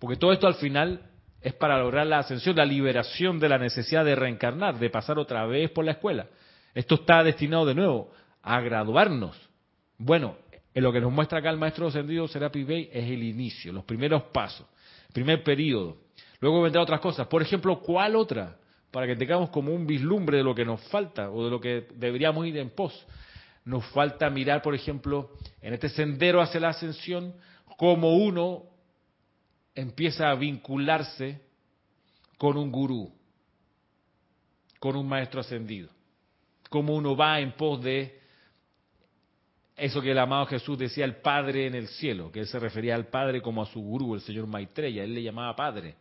[0.01, 1.01] Porque todo esto al final
[1.47, 5.47] es para lograr la ascensión, la liberación de la necesidad de reencarnar, de pasar otra
[5.47, 6.27] vez por la escuela.
[6.75, 8.11] Esto está destinado de nuevo
[8.43, 9.41] a graduarnos.
[9.97, 10.39] Bueno,
[10.75, 13.85] en lo que nos muestra acá el maestro ascendido Serapi Bey es el inicio, los
[13.85, 14.67] primeros pasos,
[15.07, 15.99] el primer periodo.
[16.41, 17.29] Luego vendrán otras cosas.
[17.29, 18.57] Por ejemplo, ¿cuál otra?
[18.91, 21.87] Para que tengamos como un vislumbre de lo que nos falta o de lo que
[21.95, 23.07] deberíamos ir en pos.
[23.65, 25.31] Nos falta mirar, por ejemplo,
[25.63, 27.35] en este sendero hacia la ascensión,
[27.77, 28.65] como uno
[29.77, 31.41] empieza a vincularse
[32.39, 33.13] con un gurú,
[34.81, 35.91] con un maestro ascendido.
[36.69, 38.19] Como uno va en pos de
[39.77, 42.95] eso que el amado Jesús decía el Padre en el cielo, que él se refería
[42.95, 45.95] al Padre como a su gurú, el señor Maitreya, él le llamaba Padre.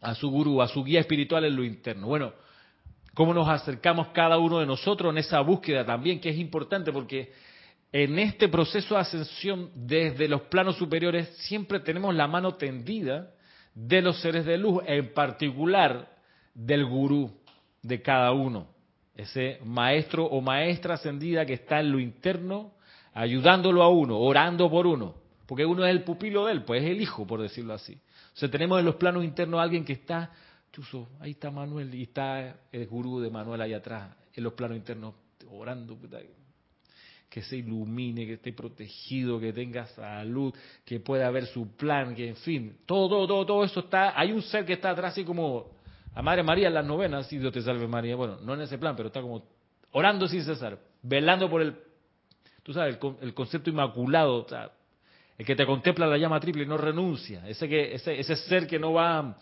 [0.00, 2.08] A su gurú, a su guía espiritual en lo interno.
[2.08, 2.32] Bueno,
[3.14, 7.32] cómo nos acercamos cada uno de nosotros en esa búsqueda también, que es importante porque
[7.92, 13.30] en este proceso de ascensión desde los planos superiores siempre tenemos la mano tendida
[13.74, 16.16] de los seres de luz, en particular
[16.54, 17.30] del gurú
[17.82, 18.68] de cada uno,
[19.14, 22.72] ese maestro o maestra ascendida que está en lo interno
[23.12, 25.14] ayudándolo a uno, orando por uno,
[25.46, 27.94] porque uno es el pupilo de él, pues es el hijo, por decirlo así.
[28.34, 30.30] O sea, tenemos en los planos internos a alguien que está,
[30.72, 34.76] chuso, ahí está Manuel y está el gurú de Manuel ahí atrás, en los planos
[34.76, 35.14] internos,
[35.50, 35.98] orando
[37.36, 40.54] que se ilumine, que esté protegido, que tenga salud,
[40.86, 44.40] que pueda ver su plan, que en fin, todo, todo, todo eso está, hay un
[44.40, 45.66] ser que está atrás así como
[46.14, 48.78] a Madre María en las novenas, si Dios te salve María, bueno, no en ese
[48.78, 49.42] plan, pero está como
[49.92, 51.76] orando sin cesar, velando por el,
[52.62, 54.70] tú sabes, el, concepto inmaculado, o sea,
[55.36, 58.66] el que te contempla la llama triple y no renuncia, ese, que, ese, ese ser
[58.66, 59.36] que no va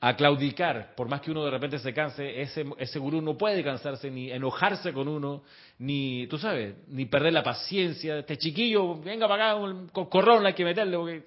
[0.00, 3.64] a claudicar, por más que uno de repente se canse, ese, ese gurú no puede
[3.64, 5.42] cansarse ni enojarse con uno,
[5.78, 8.18] ni, tú sabes, ni perder la paciencia.
[8.18, 9.60] Este chiquillo, venga para acá,
[9.92, 11.24] con corrón hay que meterle, porque...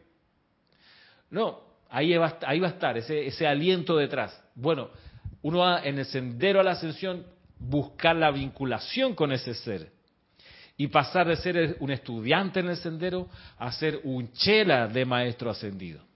[1.32, 1.59] No,
[1.89, 4.41] ahí va, ahí va a estar ese, ese aliento detrás.
[4.55, 4.89] Bueno,
[5.41, 7.26] uno va en el sendero a la ascensión,
[7.59, 9.91] buscar la vinculación con ese ser
[10.78, 15.49] y pasar de ser un estudiante en el sendero a ser un chela de maestro
[15.49, 16.11] ascendido.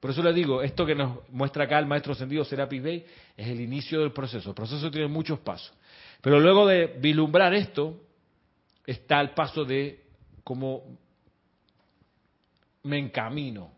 [0.00, 3.48] Por eso le digo, esto que nos muestra acá el maestro ascendido Serapis Bey es
[3.48, 4.50] el inicio del proceso.
[4.50, 5.76] El proceso tiene muchos pasos.
[6.20, 8.00] Pero luego de vislumbrar esto,
[8.86, 10.04] está el paso de
[10.44, 10.84] cómo
[12.84, 13.72] me encamino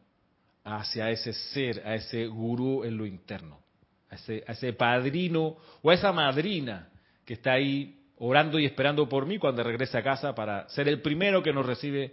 [0.64, 3.58] hacia ese ser, a ese gurú en lo interno,
[4.10, 6.90] a ese, a ese padrino o a esa madrina
[7.24, 11.00] que está ahí orando y esperando por mí cuando regrese a casa para ser el
[11.00, 12.12] primero que nos recibe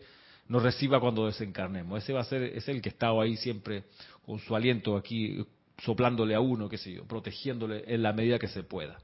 [0.50, 2.04] nos reciba cuando desencarnemos.
[2.04, 3.84] Ese va a ser es el que está ahí siempre
[4.26, 5.46] con su aliento aquí
[5.80, 8.98] soplándole a uno, qué sé yo, protegiéndole en la medida que se pueda.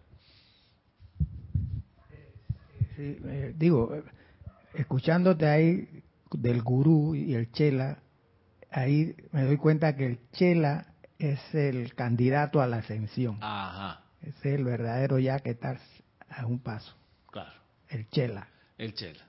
[2.96, 3.96] Sí, eh, digo,
[4.74, 8.02] escuchándote ahí del gurú y el chela,
[8.72, 13.38] ahí me doy cuenta que el chela es el candidato a la ascensión.
[13.41, 14.04] Ajá.
[14.22, 15.80] Es el verdadero ya que está
[16.30, 16.96] a un paso.
[17.32, 17.52] Claro.
[17.89, 18.48] El chela.
[18.78, 19.24] El chela.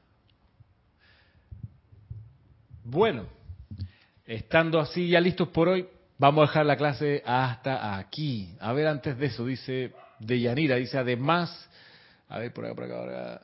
[2.87, 3.24] Bueno,
[4.26, 8.55] estando así ya listos por hoy, vamos a dejar la clase hasta aquí.
[8.61, 11.70] A ver, antes de eso, dice de Yanira, dice además,
[12.28, 13.41] a ver, por acá, por acá, por acá.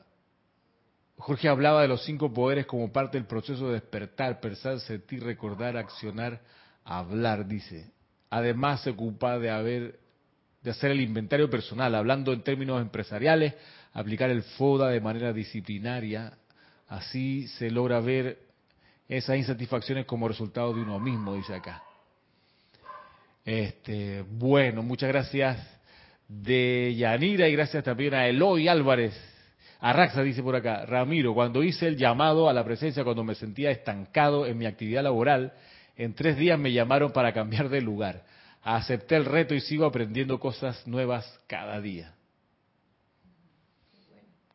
[1.17, 5.75] Jorge hablaba de los cinco poderes como parte del proceso de despertar, pensar, sentir, recordar,
[5.75, 6.39] accionar,
[6.83, 7.91] hablar, dice.
[8.29, 9.99] Además se ocupa de haber
[10.61, 13.55] de hacer el inventario personal, hablando en términos empresariales,
[13.93, 16.37] aplicar el FODA de manera disciplinaria,
[16.87, 18.50] así se logra ver
[19.11, 21.83] esas insatisfacciones como resultado de uno mismo, dice acá.
[23.43, 25.59] Este, bueno, muchas gracias
[26.29, 29.13] de Yanira y gracias también a Eloy Álvarez.
[29.81, 33.69] Arraxa dice por acá, Ramiro, cuando hice el llamado a la presencia, cuando me sentía
[33.69, 35.51] estancado en mi actividad laboral,
[35.97, 38.23] en tres días me llamaron para cambiar de lugar.
[38.63, 42.13] Acepté el reto y sigo aprendiendo cosas nuevas cada día.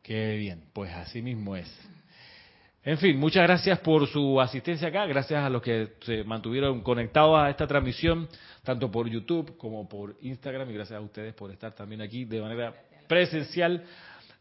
[0.01, 1.69] Qué bien, pues así mismo es.
[2.87, 7.37] En fin, muchas gracias por su asistencia acá, gracias a los que se mantuvieron conectados
[7.37, 8.29] a esta transmisión,
[8.63, 12.39] tanto por YouTube como por Instagram, y gracias a ustedes por estar también aquí de
[12.39, 12.73] manera
[13.05, 13.83] presencial,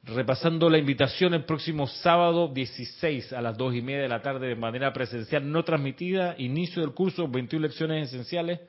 [0.05, 4.47] repasando la invitación el próximo sábado 16 a las 2 y media de la tarde
[4.47, 8.61] de manera presencial no transmitida, inicio del curso, 21 lecciones esenciales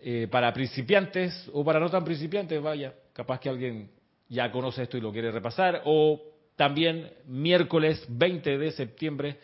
[0.00, 3.90] eh, para principiantes o para no tan principiantes, vaya, capaz que alguien
[4.30, 9.38] ya conoce esto y lo quiere repasar, o también miércoles 20 de septiembre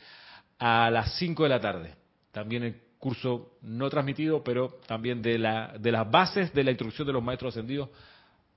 [0.59, 1.95] a las 5 de la tarde.
[2.33, 7.07] También el curso no transmitido, pero también de, la, de las bases de la instrucción
[7.07, 7.91] de los maestros ascendidos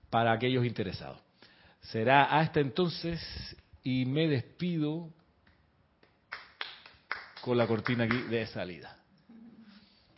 [0.10, 1.20] para aquellos interesados.
[1.82, 3.22] Será hasta entonces
[3.84, 5.10] y me despido
[7.42, 8.95] con la cortina aquí de salida.